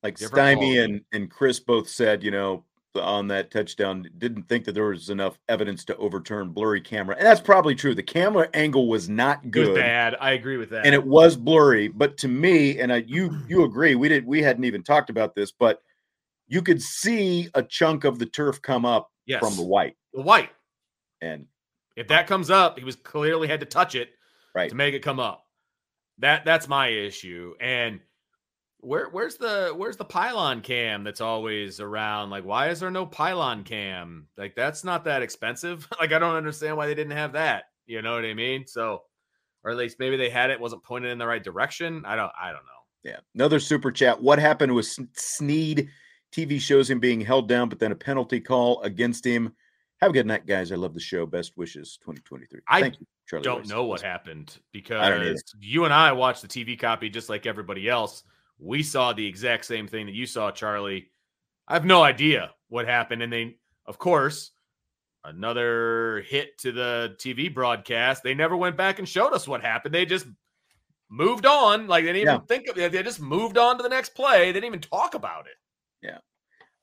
Like 0.02 0.18
Stymie 0.18 0.80
and, 0.80 1.02
and 1.14 1.32
Chris 1.32 1.62
both 1.62 1.88
said, 1.88 2.24
you 2.24 2.32
know, 2.32 2.66
on 2.96 3.28
that 3.28 3.52
touchdown 3.52 4.08
didn't 4.18 4.44
think 4.44 4.66
that 4.66 4.74
there 4.74 4.86
was 4.86 5.10
enough 5.10 5.38
evidence 5.50 5.84
to 5.86 5.98
overturn 5.98 6.50
blurry 6.50 6.82
camera. 6.82 7.16
And 7.18 7.26
that's 7.26 7.42
probably 7.42 7.76
true. 7.76 7.96
The 7.96 8.04
camera 8.04 8.50
angle 8.54 8.88
was 8.88 9.10
not 9.10 9.50
good. 9.52 9.70
Was 9.70 9.78
bad. 9.78 10.16
I 10.20 10.32
agree 10.32 10.58
with 10.58 10.70
that. 10.72 10.86
And 10.86 10.94
it 10.94 11.06
was 11.06 11.36
blurry, 11.36 11.88
but 11.88 12.18
to 12.20 12.28
me 12.28 12.80
and 12.80 12.92
I, 12.92 13.04
you 13.08 13.38
you 13.48 13.64
agree, 13.64 13.96
we 13.96 14.10
did 14.10 14.26
we 14.26 14.42
hadn't 14.42 14.66
even 14.66 14.84
talked 14.84 15.10
about 15.10 15.36
this, 15.36 15.52
but 15.52 15.82
you 16.48 16.62
could 16.62 16.82
see 16.82 17.50
a 17.54 17.64
chunk 17.64 18.04
of 18.04 18.20
the 18.20 18.26
turf 18.26 18.62
come 18.62 18.86
up 18.86 19.10
yes. 19.26 19.40
from 19.40 19.56
the 19.56 19.64
white. 19.64 19.96
The 20.14 20.22
white. 20.22 20.50
And 21.22 21.48
if 21.96 22.08
that 22.10 22.28
comes 22.28 22.50
up, 22.50 22.78
he 22.78 22.86
was 22.86 22.96
clearly 22.96 23.48
had 23.48 23.62
to 23.62 23.66
touch 23.66 23.96
it 23.96 24.10
right 24.54 24.70
to 24.70 24.76
make 24.76 24.94
it 24.94 25.00
come 25.00 25.20
up. 25.20 25.46
That 26.20 26.46
that's 26.46 26.68
my 26.68 26.90
issue. 26.90 27.56
And 27.60 28.02
where 28.84 29.08
where's 29.10 29.38
the 29.38 29.74
where's 29.76 29.98
the 29.98 30.06
pylon 30.06 30.62
cam 30.62 31.04
that's 31.04 31.22
always 31.22 31.80
around? 31.80 32.30
Like, 32.30 32.46
why 32.46 32.70
is 32.70 32.80
there 32.80 32.92
no 32.92 33.06
pylon 33.06 33.64
cam? 33.64 34.28
Like, 34.38 34.56
that's 34.56 34.84
not 34.84 35.06
that 35.06 35.22
expensive. 35.22 35.88
like, 36.00 36.12
I 36.12 36.20
don't 36.20 36.36
understand 36.36 36.78
why 36.78 36.88
they 36.88 36.96
didn't 36.96 37.18
have 37.18 37.34
that. 37.34 37.66
You 37.86 38.02
know 38.02 38.16
what 38.16 38.26
I 38.26 38.34
mean? 38.34 38.68
So, 38.68 39.04
or 39.64 39.72
at 39.72 39.78
least 39.78 40.00
maybe 40.00 40.18
they 40.18 40.30
had 40.30 40.50
it, 40.50 40.60
wasn't 40.60 40.84
pointed 40.84 41.12
in 41.12 41.18
the 41.18 41.28
right 41.28 41.44
direction. 41.44 42.04
I 42.06 42.16
don't 42.16 42.32
I 42.40 42.48
don't 42.48 42.66
know. 42.66 42.72
Yeah. 43.04 43.18
Another 43.36 43.60
super 43.60 43.92
chat. 43.92 44.22
What 44.22 44.40
happened 44.40 44.74
with 44.74 44.88
Sneed? 45.14 45.90
TV 46.34 46.60
shows 46.60 46.90
him 46.90 47.00
being 47.00 47.22
held 47.22 47.48
down, 47.48 47.70
but 47.70 47.78
then 47.78 47.92
a 47.92 47.96
penalty 47.96 48.40
call 48.40 48.82
against 48.82 49.24
him. 49.24 49.54
Have 50.02 50.10
a 50.10 50.14
good 50.14 50.26
night, 50.26 50.48
guys. 50.48 50.72
I 50.72 50.76
love 50.76 50.96
the 50.96 51.00
show. 51.00 51.28
Best 51.28 51.56
wishes 51.56 52.00
2023. 52.02 52.62
I 52.68 52.82
Thank 52.82 53.00
you, 53.00 53.06
Charlie. 53.28 53.44
Don't 53.44 53.66
Weis. 53.66 53.70
know 53.70 53.84
what 53.84 54.02
happened 54.02 54.58
because 54.72 55.44
you 55.62 55.86
and 55.86 55.94
I 55.94 56.12
watched 56.12 56.42
the 56.42 56.48
TV 56.48 56.78
copy 56.78 57.10
just 57.10 57.30
like 57.30 57.46
everybody 57.46 57.88
else 57.88 58.24
we 58.64 58.82
saw 58.82 59.14
the 59.14 59.26
exact 59.26 59.66
same 59.66 59.88
thing 59.88 60.06
that 60.06 60.16
you 60.16 60.26
saw, 60.26 60.52
Charlie. 60.52 61.10
I 61.68 61.74
have 61.74 61.86
no 61.86 62.02
idea 62.02 62.52
what 62.70 62.88
happened. 62.88 63.22
And 63.22 63.32
they, 63.32 63.58
of 63.86 63.98
course, 64.00 64.52
another 65.24 66.24
hit 66.28 66.58
to 66.60 66.72
the 66.72 67.16
TV 67.20 67.54
broadcast. 67.54 68.24
They 68.24 68.34
never 68.34 68.56
went 68.56 68.78
back 68.78 69.00
and 69.00 69.08
showed 69.08 69.34
us 69.34 69.48
what 69.48 69.62
happened. 69.62 69.94
They 69.94 70.06
just 70.06 70.28
moved 71.10 71.46
on. 71.46 71.88
Like 71.88 72.06
they 72.06 72.14
didn't 72.14 72.28
yeah. 72.28 72.36
even 72.36 72.48
think 72.48 72.70
of 72.70 72.78
it. 72.78 72.92
They 72.92 73.04
just 73.04 73.22
moved 73.22 73.58
on 73.58 73.78
to 73.78 73.84
the 73.84 73.90
next 73.90 74.16
play. 74.16 74.46
They 74.46 74.54
didn't 74.54 74.66
even 74.66 74.82
talk 74.82 75.14
about 75.14 75.46
it. 75.48 75.56
Yeah. 76.02 76.18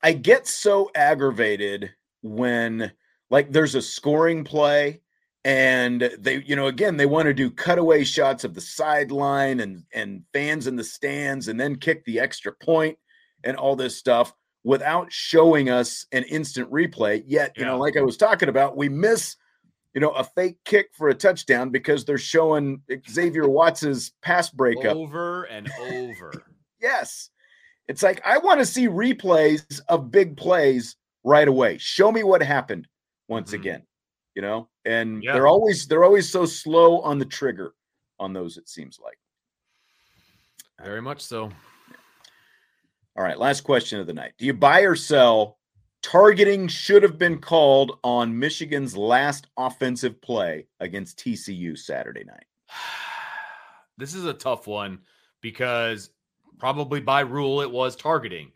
I 0.03 0.13
get 0.13 0.47
so 0.47 0.91
aggravated 0.95 1.91
when 2.21 2.91
like 3.29 3.51
there's 3.51 3.75
a 3.75 3.81
scoring 3.81 4.43
play 4.43 5.01
and 5.43 6.11
they 6.19 6.43
you 6.43 6.55
know 6.55 6.67
again 6.67 6.97
they 6.97 7.05
want 7.05 7.25
to 7.25 7.33
do 7.33 7.49
cutaway 7.49 8.03
shots 8.03 8.43
of 8.43 8.53
the 8.53 8.61
sideline 8.61 9.59
and 9.59 9.83
and 9.93 10.23
fans 10.33 10.67
in 10.67 10.75
the 10.75 10.83
stands 10.83 11.47
and 11.47 11.59
then 11.59 11.75
kick 11.75 12.05
the 12.05 12.19
extra 12.19 12.51
point 12.51 12.97
and 13.43 13.57
all 13.57 13.75
this 13.75 13.97
stuff 13.97 14.33
without 14.63 15.11
showing 15.11 15.69
us 15.69 16.05
an 16.11 16.23
instant 16.25 16.71
replay. 16.71 17.23
Yet 17.25 17.53
you 17.57 17.63
yeah. 17.63 17.71
know 17.71 17.79
like 17.79 17.97
i 17.97 18.01
was 18.01 18.17
talking 18.17 18.49
about 18.49 18.77
we 18.77 18.87
miss 18.87 19.35
you 19.95 20.01
know 20.01 20.11
a 20.11 20.23
fake 20.23 20.57
kick 20.63 20.89
for 20.93 21.09
a 21.09 21.15
touchdown 21.15 21.69
because 21.69 22.05
they're 22.05 22.19
showing 22.19 22.81
xavier 23.09 23.47
watts's 23.47 24.11
pass 24.21 24.49
breakup. 24.49 24.95
Over 24.95 25.43
and 25.43 25.69
over. 25.79 26.31
Yes. 26.79 27.29
It's 27.87 28.01
like 28.01 28.21
i 28.25 28.39
want 28.39 28.59
to 28.59 28.65
see 28.65 28.87
replays 28.87 29.81
of 29.87 30.09
big 30.09 30.35
plays 30.35 30.95
right 31.23 31.47
away. 31.47 31.77
Show 31.77 32.11
me 32.11 32.23
what 32.23 32.41
happened 32.41 32.87
once 33.27 33.51
mm-hmm. 33.51 33.61
again 33.61 33.83
you 34.35 34.41
know 34.41 34.69
and 34.85 35.23
yeah. 35.23 35.33
they're 35.33 35.47
always 35.47 35.87
they're 35.87 36.03
always 36.03 36.29
so 36.29 36.45
slow 36.45 36.99
on 37.01 37.17
the 37.19 37.25
trigger 37.25 37.73
on 38.19 38.33
those 38.33 38.57
it 38.57 38.69
seems 38.69 38.99
like. 39.03 39.17
Very 40.83 41.01
much 41.01 41.21
so. 41.21 41.51
All 43.15 43.23
right 43.23 43.37
last 43.37 43.61
question 43.61 43.99
of 43.99 44.07
the 44.07 44.13
night. 44.13 44.33
Do 44.37 44.45
you 44.45 44.53
buy 44.53 44.81
or 44.81 44.95
sell 44.95 45.57
targeting 46.01 46.67
should 46.67 47.03
have 47.03 47.17
been 47.19 47.37
called 47.37 47.99
on 48.03 48.37
michigan's 48.37 48.97
last 48.97 49.47
offensive 49.57 50.19
play 50.21 50.65
against 50.79 51.19
tcu 51.19 51.77
saturday 51.77 52.23
night? 52.23 52.45
This 53.97 54.15
is 54.15 54.25
a 54.25 54.33
tough 54.33 54.65
one 54.65 54.99
because 55.41 56.09
probably 56.57 57.01
by 57.01 57.19
rule 57.19 57.61
it 57.61 57.69
was 57.69 57.95
targeting 57.95 58.51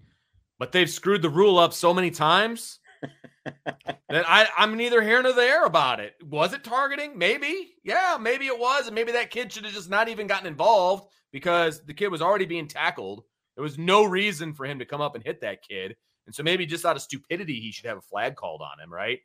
but 0.57 0.71
they've 0.71 0.89
screwed 0.89 1.21
the 1.21 1.29
rule 1.29 1.59
up 1.59 1.73
so 1.73 1.93
many 1.93 2.09
times 2.09 2.79
that 3.45 4.25
I, 4.27 4.47
I'm 4.57 4.75
neither 4.75 5.01
here 5.01 5.21
nor 5.21 5.33
there 5.33 5.65
about 5.65 5.99
it. 5.99 6.15
Was 6.23 6.53
it 6.53 6.63
targeting? 6.63 7.17
Maybe. 7.17 7.73
Yeah, 7.83 8.17
maybe 8.19 8.47
it 8.47 8.59
was. 8.59 8.87
And 8.87 8.95
maybe 8.95 9.11
that 9.11 9.31
kid 9.31 9.51
should 9.51 9.65
have 9.65 9.73
just 9.73 9.89
not 9.89 10.09
even 10.09 10.27
gotten 10.27 10.47
involved 10.47 11.09
because 11.31 11.83
the 11.85 11.93
kid 11.93 12.07
was 12.07 12.21
already 12.21 12.45
being 12.45 12.67
tackled. 12.67 13.23
There 13.55 13.63
was 13.63 13.77
no 13.77 14.03
reason 14.03 14.53
for 14.53 14.65
him 14.65 14.79
to 14.79 14.85
come 14.85 15.01
up 15.01 15.15
and 15.15 15.23
hit 15.23 15.41
that 15.41 15.61
kid. 15.61 15.95
And 16.25 16.35
so 16.35 16.43
maybe 16.43 16.65
just 16.65 16.85
out 16.85 16.95
of 16.95 17.01
stupidity, 17.01 17.59
he 17.59 17.71
should 17.71 17.85
have 17.85 17.97
a 17.97 18.01
flag 18.01 18.35
called 18.35 18.61
on 18.61 18.83
him, 18.83 18.91
right? 18.91 19.19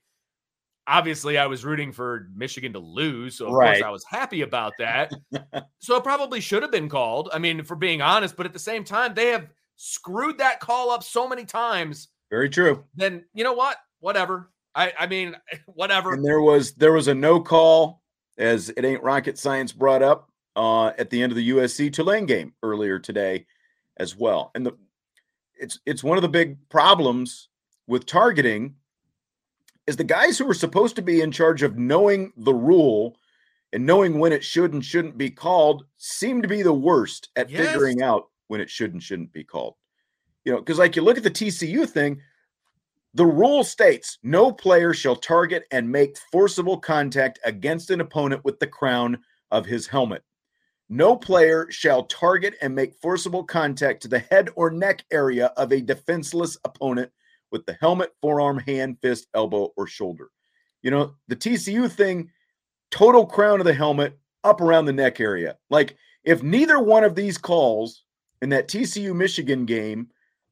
Obviously, 0.87 1.39
I 1.39 1.47
was 1.47 1.65
rooting 1.65 1.93
for 1.93 2.29
Michigan 2.35 2.73
to 2.73 2.79
lose. 2.79 3.39
So, 3.39 3.47
of 3.47 3.53
right. 3.53 3.75
course, 3.75 3.87
I 3.87 3.91
was 3.91 4.05
happy 4.05 4.43
about 4.43 4.73
that. 4.79 5.13
so 5.79 5.97
it 5.97 6.05
probably 6.05 6.41
should 6.41 6.63
have 6.63 6.73
been 6.73 6.89
called. 6.89 7.31
I 7.33 7.39
mean, 7.39 7.63
for 7.65 7.77
being 7.77 8.03
honest, 8.03 8.37
but 8.37 8.47
at 8.47 8.53
the 8.53 8.59
same 8.59 8.85
time, 8.85 9.15
they 9.15 9.29
have 9.29 9.49
screwed 9.77 10.39
that 10.39 10.61
call 10.61 10.91
up 10.91 11.03
so 11.03 11.29
many 11.29 11.45
times. 11.45 12.09
Very 12.31 12.51
true. 12.51 12.85
Then, 12.95 13.25
you 13.35 13.45
know 13.45 13.53
what? 13.53 13.77
Whatever. 14.01 14.51
I, 14.75 14.93
I 14.99 15.07
mean, 15.07 15.37
whatever. 15.67 16.13
And 16.13 16.25
there 16.25 16.41
was 16.41 16.73
there 16.73 16.93
was 16.93 17.09
a 17.09 17.15
no 17.15 17.41
call, 17.41 18.03
as 18.39 18.71
it 18.71 18.85
ain't 18.85 19.03
rocket 19.03 19.39
science 19.39 19.73
brought 19.73 20.03
up 20.03 20.31
uh, 20.57 20.89
at 20.99 21.11
the 21.11 21.23
end 21.23 21.33
of 21.33 21.37
the 21.37 21.51
USC 21.51 21.93
Tulane 21.93 22.27
game 22.27 22.53
earlier 22.63 22.99
today, 22.99 23.47
as 23.97 24.17
well. 24.17 24.51
And 24.55 24.67
the 24.67 24.77
it's 25.59 25.79
it's 25.87 26.03
one 26.03 26.19
of 26.19 26.23
the 26.23 26.29
big 26.29 26.57
problems 26.69 27.49
with 27.87 28.07
targeting 28.07 28.75
is 29.87 29.97
the 29.97 30.05
guys 30.05 30.39
who 30.39 30.49
are 30.49 30.55
supposed 30.55 30.97
to 30.97 31.03
be 31.03 31.21
in 31.21 31.33
charge 31.33 31.63
of 31.63 31.77
knowing 31.77 32.33
the 32.37 32.55
rule 32.55 33.17
and 33.73 33.87
knowing 33.87 34.19
when 34.19 34.33
it 34.33 34.45
should 34.45 34.73
and 34.73 34.85
shouldn't 34.85 35.19
be 35.19 35.31
called 35.31 35.85
seem 35.97 36.43
to 36.43 36.49
be 36.49 36.63
the 36.63 36.73
worst 36.73 37.29
at 37.37 37.51
yes. 37.51 37.67
figuring 37.67 38.03
out 38.03 38.29
when 38.49 38.61
it 38.61 38.71
should 38.71 38.93
and 38.93 39.03
shouldn't 39.03 39.33
be 39.33 39.45
called. 39.45 39.75
You 40.45 40.53
know, 40.53 40.59
because 40.59 40.79
like 40.79 40.97
you 40.97 41.03
look 41.03 41.19
at 41.19 41.23
the 41.23 41.31
TCU 41.31 41.89
thing, 41.89 42.21
the 43.15 43.27
rule 43.27 43.65
states 43.65 44.19
no 44.23 44.53
player 44.53 44.95
shall 44.95 45.17
target 45.17 45.65
and 45.73 45.91
make 45.91 46.17
forcible 46.31 46.79
contact 46.79 47.39
against 47.45 47.91
an 47.91 48.01
opponent 48.01 48.45
with 48.45 48.59
the 48.61 48.67
crown 48.67 49.19
of 49.51 49.67
his 49.67 49.87
helmet. 49.87 50.23
No 50.89 51.17
player 51.17 51.69
shall 51.71 52.05
target 52.05 52.55
and 52.63 52.75
make 52.75 52.95
forcible 52.95 53.45
contact 53.45 54.03
to 54.03 54.09
the 54.09 54.19
head 54.19 54.51
or 54.57 54.71
neck 54.71 55.05
area 55.13 55.47
of 55.57 55.73
a 55.73 55.81
defenseless 55.81 56.57
opponent 56.65 57.11
with 57.53 57.65
the 57.67 57.77
helmet, 57.81 58.11
forearm, 58.21 58.59
hand, 58.59 58.99
fist, 59.01 59.27
elbow, 59.35 59.73
or 59.77 59.87
shoulder. 59.87 60.31
You 60.83 60.91
know, 60.91 61.15
the 61.29 61.37
TCU 61.37 61.91
thing, 61.91 62.31
total 62.91 63.27
crown 63.27 63.61
of 63.61 63.67
the 63.67 63.75
helmet 63.75 64.19
up 64.45 64.61
around 64.61 64.87
the 64.87 64.93
neck 64.93 65.21
area. 65.21 65.57
Like, 65.69 65.97
if 66.25 66.43
neither 66.43 66.81
one 66.81 67.05
of 67.05 67.15
these 67.15 67.39
calls 67.39 68.05
in 68.43 68.49
that 68.51 68.69
TCU 68.69 69.15
Michigan 69.15 69.67
game, 69.67 70.09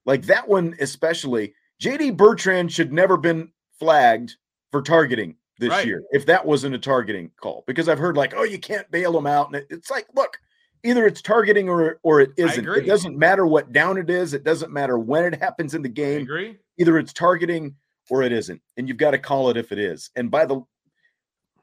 like 0.07 0.23
that 0.27 0.49
one 0.49 0.75
especially, 0.81 1.55
JD 1.83 2.17
Bertrand 2.17 2.73
should 2.73 2.93
never 2.93 3.17
been 3.17 3.51
flagged 3.79 4.37
for 4.71 4.83
targeting 4.83 5.37
this 5.59 5.71
right. 5.71 5.87
year 5.87 6.03
if 6.13 6.27
that 6.27 6.45
wasn't 6.45 6.75
a 6.75 6.79
targeting 6.79 7.31
call 7.41 7.65
because 7.67 7.89
I've 7.89 7.99
heard 7.99 8.17
like, 8.17 8.35
oh, 8.37 8.45
you 8.45 8.59
can't 8.59 8.91
bail 8.91 9.13
them 9.13 9.27
out, 9.27 9.53
and 9.53 9.65
it's 9.71 9.91
like, 9.91 10.07
look, 10.15 10.39
either 10.85 11.07
it's 11.07 11.23
targeting 11.23 11.69
or 11.69 11.99
or 12.03 12.21
it 12.21 12.31
isn't. 12.37 12.67
It 12.67 12.87
doesn't 12.87 13.17
matter 13.17 13.47
what 13.47 13.73
down 13.73 13.99
it 13.99 14.11
is. 14.11 14.35
It 14.35 14.45
doesn't 14.45 14.73
matter 14.73 14.99
when 14.99 15.25
it 15.25 15.41
happens 15.41 15.75
in 15.75 15.83
the 15.83 15.89
game. 15.89 16.23
Agree. 16.23 16.57
Either 16.79 16.99
it's 16.99 17.13
targeting 17.13 17.75
or 18.11 18.23
it 18.23 18.33
isn't, 18.33 18.61
and 18.77 18.89
you've 18.89 18.97
got 18.97 19.11
to 19.13 19.19
call 19.19 19.51
it 19.51 19.57
if 19.57 19.73
it 19.73 19.79
is. 19.79 20.11
And 20.17 20.31
by 20.31 20.47
the 20.47 20.63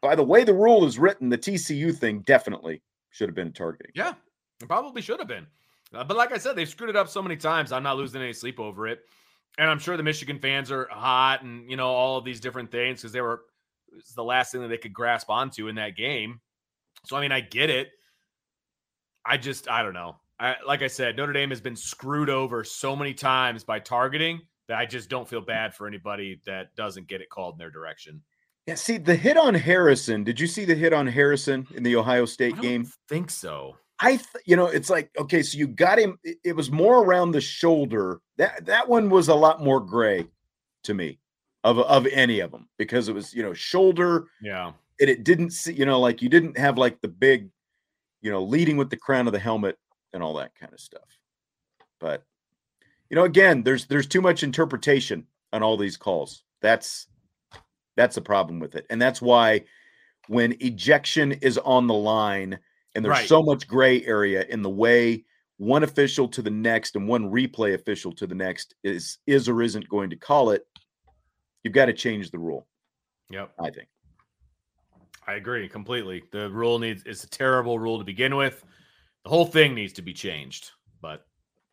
by 0.02 0.16
the 0.16 0.24
way 0.24 0.44
the 0.44 0.54
rule 0.54 0.86
is 0.86 1.00
written, 1.00 1.30
the 1.30 1.38
TCU 1.38 1.96
thing 1.96 2.20
definitely 2.22 2.82
should 3.10 3.30
have 3.30 3.36
been 3.36 3.54
targeting. 3.54 3.92
Yeah, 3.96 4.14
it 4.62 4.68
probably 4.68 5.02
should 5.02 5.20
have 5.20 5.28
been. 5.28 5.48
Uh, 5.94 6.04
but 6.04 6.18
like 6.18 6.34
I 6.34 6.38
said, 6.38 6.56
they've 6.56 6.68
screwed 6.68 6.90
it 6.90 6.96
up 6.96 7.08
so 7.08 7.22
many 7.22 7.38
times. 7.38 7.72
I'm 7.72 7.84
not 7.84 7.98
losing 7.98 8.22
any 8.22 8.34
sleep 8.34 8.60
over 8.60 8.88
it. 8.88 9.02
And 9.58 9.70
I'm 9.70 9.80
sure 9.80 9.96
the 9.96 10.04
Michigan 10.04 10.40
fans 10.40 10.72
are 10.72 10.88
hot 10.92 11.44
and 11.44 11.70
you 11.70 11.78
know 11.78 11.88
all 11.88 12.18
of 12.18 12.26
these 12.26 12.40
different 12.40 12.72
things 12.72 13.02
because 13.02 13.14
they 13.14 13.22
were 13.22 13.42
it's 13.98 14.14
the 14.14 14.24
last 14.24 14.52
thing 14.52 14.62
that 14.62 14.68
they 14.68 14.78
could 14.78 14.94
grasp 14.94 15.30
onto 15.30 15.68
in 15.68 15.76
that 15.76 15.96
game. 15.96 16.42
So 17.06 17.16
I 17.16 17.22
mean, 17.22 17.32
I 17.32 17.42
get 17.42 17.70
it. 17.70 17.90
I 19.26 19.38
just 19.38 19.70
I 19.70 19.84
don't 19.84 19.94
know. 19.94 20.18
I, 20.40 20.56
like 20.68 20.82
I 20.82 20.88
said, 20.88 21.16
Notre 21.16 21.32
Dame 21.34 21.50
has 21.50 21.62
been 21.62 21.78
screwed 21.78 22.30
over 22.30 22.64
so 22.64 22.96
many 22.96 23.14
times 23.14 23.64
by 23.64 23.80
targeting 23.80 24.42
that 24.68 24.78
I 24.78 24.86
just 24.86 25.10
don't 25.10 25.28
feel 25.28 25.42
bad 25.42 25.74
for 25.74 25.88
anybody 25.88 26.42
that 26.46 26.76
doesn't 26.76 27.08
get 27.08 27.22
it 27.22 27.30
called 27.30 27.56
in 27.56 27.60
their 27.60 27.72
direction. 27.72 28.22
Yeah, 28.68 28.76
see 28.76 28.98
the 28.98 29.16
hit 29.16 29.38
on 29.38 29.54
Harrison. 29.54 30.24
Did 30.24 30.40
you 30.40 30.48
see 30.48 30.66
the 30.66 30.76
hit 30.76 30.92
on 30.92 31.08
Harrison 31.08 31.68
in 31.76 31.84
the 31.84 31.96
Ohio 31.96 32.26
State 32.26 32.60
game? 32.60 32.86
Think 33.08 33.30
so. 33.30 33.78
I, 34.00 34.18
th- 34.18 34.44
you 34.46 34.56
know, 34.56 34.68
it's 34.68 34.90
like 34.90 35.10
okay, 35.18 35.42
so 35.42 35.58
you 35.58 35.68
got 35.68 36.00
him. 36.00 36.20
It 36.44 36.56
was 36.56 36.70
more 36.72 37.04
around 37.04 37.32
the 37.32 37.42
shoulder. 37.42 38.20
That 38.38 38.66
that 38.66 38.90
one 38.90 39.10
was 39.10 39.30
a 39.30 39.36
lot 39.36 39.64
more 39.64 39.80
gray 39.80 40.28
to 40.84 40.94
me 40.94 41.20
of 41.64 41.80
of 41.80 42.06
any 42.08 42.42
of 42.42 42.52
them 42.52 42.68
because 42.78 43.08
it 43.08 43.16
was 43.16 43.34
you 43.34 43.42
know 43.42 43.54
shoulder. 43.54 44.28
Yeah, 44.42 44.74
and 45.00 45.10
it 45.10 45.24
didn't 45.24 45.52
see 45.52 45.74
you 45.74 45.86
know 45.86 46.00
like 46.00 46.22
you 46.22 46.30
didn't 46.30 46.58
have 46.58 46.78
like 46.78 47.00
the 47.02 47.08
big, 47.08 47.50
you 48.22 48.32
know, 48.32 48.44
leading 48.44 48.76
with 48.76 48.90
the 48.90 48.98
crown 48.98 49.28
of 49.28 49.34
the 49.34 49.40
helmet 49.40 49.78
and 50.14 50.22
all 50.22 50.36
that 50.36 50.56
kind 50.56 50.74
of 50.74 50.80
stuff. 50.80 51.18
But 52.00 52.24
you 53.10 53.16
know, 53.16 53.24
again, 53.24 53.64
there's 53.64 53.86
there's 53.86 54.08
too 54.08 54.22
much 54.22 54.44
interpretation 54.44 55.26
on 55.54 55.64
all 55.64 55.78
these 55.78 55.96
calls. 55.96 56.44
That's 56.62 57.08
that's 57.96 58.16
the 58.16 58.22
problem 58.22 58.60
with 58.60 58.76
it, 58.76 58.86
and 58.90 59.02
that's 59.02 59.22
why 59.22 59.64
when 60.28 60.58
ejection 60.60 61.32
is 61.34 61.58
on 61.60 61.88
the 61.88 61.94
line 61.94 62.60
and 62.96 63.04
there's 63.04 63.12
right. 63.12 63.28
so 63.28 63.44
much 63.44 63.68
gray 63.68 64.04
area 64.06 64.46
in 64.50 64.62
the 64.62 64.70
way 64.70 65.24
one 65.58 65.84
official 65.84 66.28
to 66.28 66.42
the 66.42 66.50
next 66.50 66.96
and 66.96 67.08
one 67.08 67.32
replay 67.32 67.74
official 67.74 68.12
to 68.14 68.28
the 68.28 68.36
next 68.36 68.76
is 68.84 69.20
is 69.28 69.48
or 69.48 69.62
isn't 69.62 69.88
going 69.90 70.10
to 70.10 70.16
call 70.16 70.50
it 70.50 70.66
you've 71.66 71.74
got 71.74 71.88
to 71.88 71.94
change 71.94 72.32
the 72.32 72.40
rule. 72.40 72.66
Yep. 73.32 73.52
I 73.60 73.72
think. 73.72 73.90
I 75.28 75.34
agree 75.34 75.68
completely. 75.68 76.24
The 76.32 76.50
rule 76.52 76.80
needs 76.80 77.04
it's 77.06 77.26
a 77.26 77.30
terrible 77.30 77.80
rule 77.80 77.98
to 77.98 78.06
begin 78.06 78.38
with. 78.38 78.64
The 79.24 79.30
whole 79.30 79.48
thing 79.48 79.74
needs 79.74 79.92
to 79.94 80.04
be 80.04 80.14
changed, 80.14 80.72
but 81.02 81.26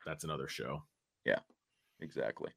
that's 0.07 0.25
another 0.25 0.49
show. 0.49 0.83
Yeah, 1.27 1.41
exactly. 2.01 2.51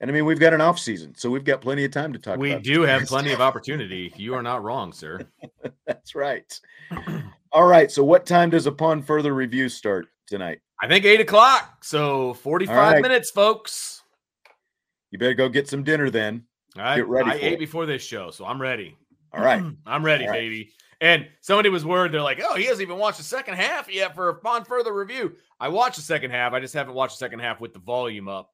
And 0.00 0.10
I 0.10 0.14
mean, 0.14 0.24
we've 0.24 0.40
got 0.40 0.54
an 0.54 0.62
off 0.62 0.78
season, 0.78 1.14
so 1.14 1.28
we've 1.28 1.44
got 1.44 1.60
plenty 1.60 1.84
of 1.84 1.90
time 1.90 2.14
to 2.14 2.18
talk. 2.18 2.38
We 2.38 2.54
do 2.54 2.82
have 2.82 3.02
plenty 3.02 3.32
of 3.32 3.40
opportunity. 3.42 4.10
You 4.16 4.34
are 4.34 4.42
not 4.42 4.62
wrong, 4.62 4.92
sir. 4.94 5.20
that's 5.86 6.14
right. 6.14 6.58
All 7.52 7.66
right. 7.66 7.90
So, 7.90 8.04
what 8.04 8.26
time 8.26 8.50
does 8.50 8.66
upon 8.66 9.02
further 9.02 9.34
review 9.34 9.68
start 9.68 10.08
tonight? 10.26 10.60
I 10.80 10.88
think 10.88 11.04
eight 11.04 11.20
o'clock. 11.20 11.84
So, 11.84 12.34
forty-five 12.34 12.76
right. 12.94 13.02
minutes, 13.02 13.30
folks. 13.30 14.02
You 15.10 15.18
better 15.18 15.34
go 15.34 15.48
get 15.48 15.68
some 15.68 15.82
dinner 15.82 16.10
then. 16.10 16.44
I, 16.76 16.96
get 16.96 17.08
ready. 17.08 17.30
I 17.30 17.34
ate 17.34 17.54
it. 17.54 17.58
before 17.58 17.86
this 17.86 18.02
show, 18.02 18.30
so 18.30 18.44
I'm 18.44 18.60
ready. 18.60 18.96
All 19.32 19.42
right. 19.42 19.62
I'm 19.86 20.04
ready, 20.04 20.26
right. 20.26 20.32
baby. 20.32 20.72
And 21.00 21.28
somebody 21.40 21.68
was 21.68 21.84
worried. 21.84 22.12
They're 22.12 22.22
like, 22.22 22.42
oh, 22.44 22.56
he 22.56 22.64
hasn't 22.64 22.82
even 22.82 22.98
watched 22.98 23.18
the 23.18 23.24
second 23.24 23.54
half 23.54 23.92
yet 23.92 24.14
for 24.14 24.30
upon 24.30 24.64
further 24.64 24.92
review. 24.92 25.36
I 25.60 25.68
watched 25.68 25.96
the 25.96 26.02
second 26.02 26.32
half. 26.32 26.52
I 26.52 26.60
just 26.60 26.74
haven't 26.74 26.94
watched 26.94 27.18
the 27.18 27.24
second 27.24 27.38
half 27.38 27.60
with 27.60 27.72
the 27.72 27.78
volume 27.78 28.28
up, 28.28 28.50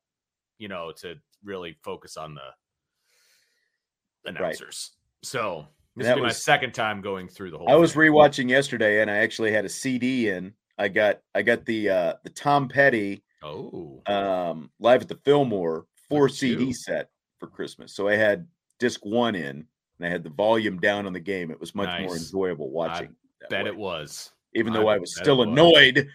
you 0.58 0.68
know, 0.68 0.92
to 0.98 1.14
really 1.42 1.76
focus 1.82 2.18
on 2.18 2.34
the 2.34 4.30
announcers. 4.30 4.90
Right. 4.92 5.28
So 5.28 5.66
this 5.96 6.08
will 6.08 6.16
be 6.16 6.20
was, 6.22 6.30
my 6.30 6.34
second 6.34 6.72
time 6.72 7.00
going 7.00 7.28
through 7.28 7.50
the 7.50 7.58
whole. 7.58 7.70
I 7.70 7.76
was 7.76 7.94
rewatching 7.94 8.48
yesterday, 8.48 9.00
and 9.00 9.10
I 9.10 9.16
actually 9.16 9.52
had 9.52 9.64
a 9.64 9.68
CD 9.68 10.28
in. 10.28 10.52
I 10.78 10.88
got 10.88 11.20
I 11.34 11.42
got 11.42 11.64
the 11.64 11.88
uh 11.88 12.14
the 12.24 12.30
Tom 12.30 12.68
Petty 12.68 13.22
oh 13.42 14.02
um 14.06 14.70
live 14.80 15.02
at 15.02 15.08
the 15.08 15.18
Fillmore 15.24 15.86
four 16.08 16.28
CD 16.28 16.72
set 16.72 17.10
for 17.38 17.46
Christmas. 17.46 17.94
So 17.94 18.08
I 18.08 18.16
had 18.16 18.46
disc 18.78 19.04
one 19.04 19.34
in 19.34 19.66
and 19.98 20.06
I 20.06 20.08
had 20.08 20.24
the 20.24 20.30
volume 20.30 20.80
down 20.80 21.06
on 21.06 21.12
the 21.12 21.20
game. 21.20 21.50
It 21.50 21.60
was 21.60 21.74
much 21.74 21.86
nice. 21.86 22.06
more 22.06 22.16
enjoyable 22.16 22.70
watching. 22.70 23.14
I 23.42 23.46
bet 23.48 23.64
way. 23.64 23.70
it 23.70 23.76
was. 23.76 24.32
Even 24.54 24.72
though 24.72 24.88
I 24.88 24.98
was 24.98 25.16
still 25.16 25.42
annoyed 25.42 26.08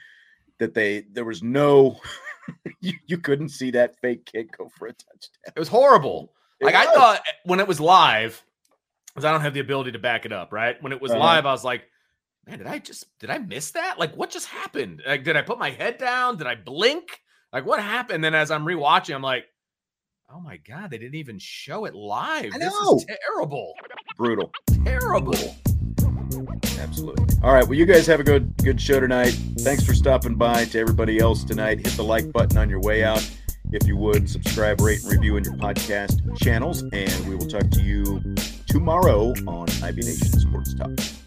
that 0.59 0.73
they 0.73 1.05
there 1.11 1.25
was 1.25 1.43
no 1.43 1.99
you, 2.81 2.93
you, 3.05 3.17
couldn't 3.17 3.49
see 3.49 3.71
that 3.71 3.99
fake 3.99 4.25
kick 4.25 4.57
go 4.57 4.69
for 4.77 4.87
a 4.87 4.93
touchdown. 4.93 5.53
It 5.55 5.59
was 5.59 5.67
horrible. 5.67 6.33
It 6.59 6.65
like 6.65 6.73
was. 6.73 6.87
I 6.87 6.93
thought 6.93 7.21
when 7.43 7.59
it 7.59 7.67
was 7.67 7.79
live, 7.79 8.43
because 9.09 9.25
I 9.25 9.31
don't 9.31 9.41
have 9.41 9.53
the 9.53 9.59
ability 9.59 9.91
to 9.93 9.99
back 9.99 10.25
it 10.25 10.31
up, 10.31 10.51
right? 10.51 10.81
When 10.81 10.91
it 10.91 11.01
was 11.01 11.11
uh-huh. 11.11 11.19
live, 11.19 11.45
I 11.45 11.51
was 11.51 11.63
like, 11.63 11.83
man, 12.47 12.59
did 12.59 12.67
I 12.67 12.79
just 12.79 13.05
did 13.19 13.29
I 13.29 13.37
miss 13.37 13.71
that? 13.71 13.99
Like, 13.99 14.15
what 14.15 14.29
just 14.29 14.47
happened? 14.47 15.01
Like, 15.05 15.23
did 15.23 15.35
I 15.35 15.41
put 15.41 15.59
my 15.59 15.69
head 15.69 15.97
down? 15.97 16.37
Did 16.37 16.47
I 16.47 16.55
blink? 16.55 17.21
Like, 17.51 17.65
what 17.65 17.81
happened? 17.81 18.15
And 18.15 18.23
then 18.23 18.35
as 18.35 18.51
I'm 18.51 18.65
rewatching, 18.65 19.15
I'm 19.15 19.21
like, 19.21 19.45
Oh 20.31 20.39
my 20.39 20.57
god, 20.57 20.91
they 20.91 20.99
didn't 20.99 21.15
even 21.15 21.39
show 21.39 21.85
it 21.85 21.95
live. 21.95 22.51
This 22.53 22.71
is 22.71 23.05
terrible. 23.25 23.73
Brutal. 24.15 24.51
Terrible. 24.85 25.33
Absolutely. 26.77 27.35
All 27.41 27.51
right. 27.51 27.63
Well, 27.63 27.73
you 27.73 27.87
guys 27.87 28.05
have 28.05 28.19
a 28.19 28.23
good 28.23 28.55
good 28.57 28.79
show 28.79 28.99
tonight. 28.99 29.31
Thanks 29.61 29.83
for 29.83 29.95
stopping 29.95 30.35
by. 30.35 30.65
To 30.65 30.79
everybody 30.79 31.17
else 31.17 31.43
tonight, 31.43 31.79
hit 31.79 31.93
the 31.93 32.03
like 32.03 32.31
button 32.31 32.59
on 32.59 32.69
your 32.69 32.79
way 32.79 33.03
out. 33.03 33.27
If 33.71 33.87
you 33.87 33.97
would, 33.97 34.29
subscribe, 34.29 34.81
rate, 34.81 35.01
and 35.01 35.11
review 35.11 35.37
in 35.37 35.45
your 35.45 35.55
podcast 35.55 36.37
channels. 36.37 36.83
And 36.93 37.27
we 37.27 37.33
will 37.33 37.47
talk 37.47 37.67
to 37.71 37.81
you 37.81 38.21
tomorrow 38.69 39.33
on 39.47 39.67
IB 39.83 40.01
Nation 40.01 40.39
Sports 40.39 40.73
Talk. 40.75 41.18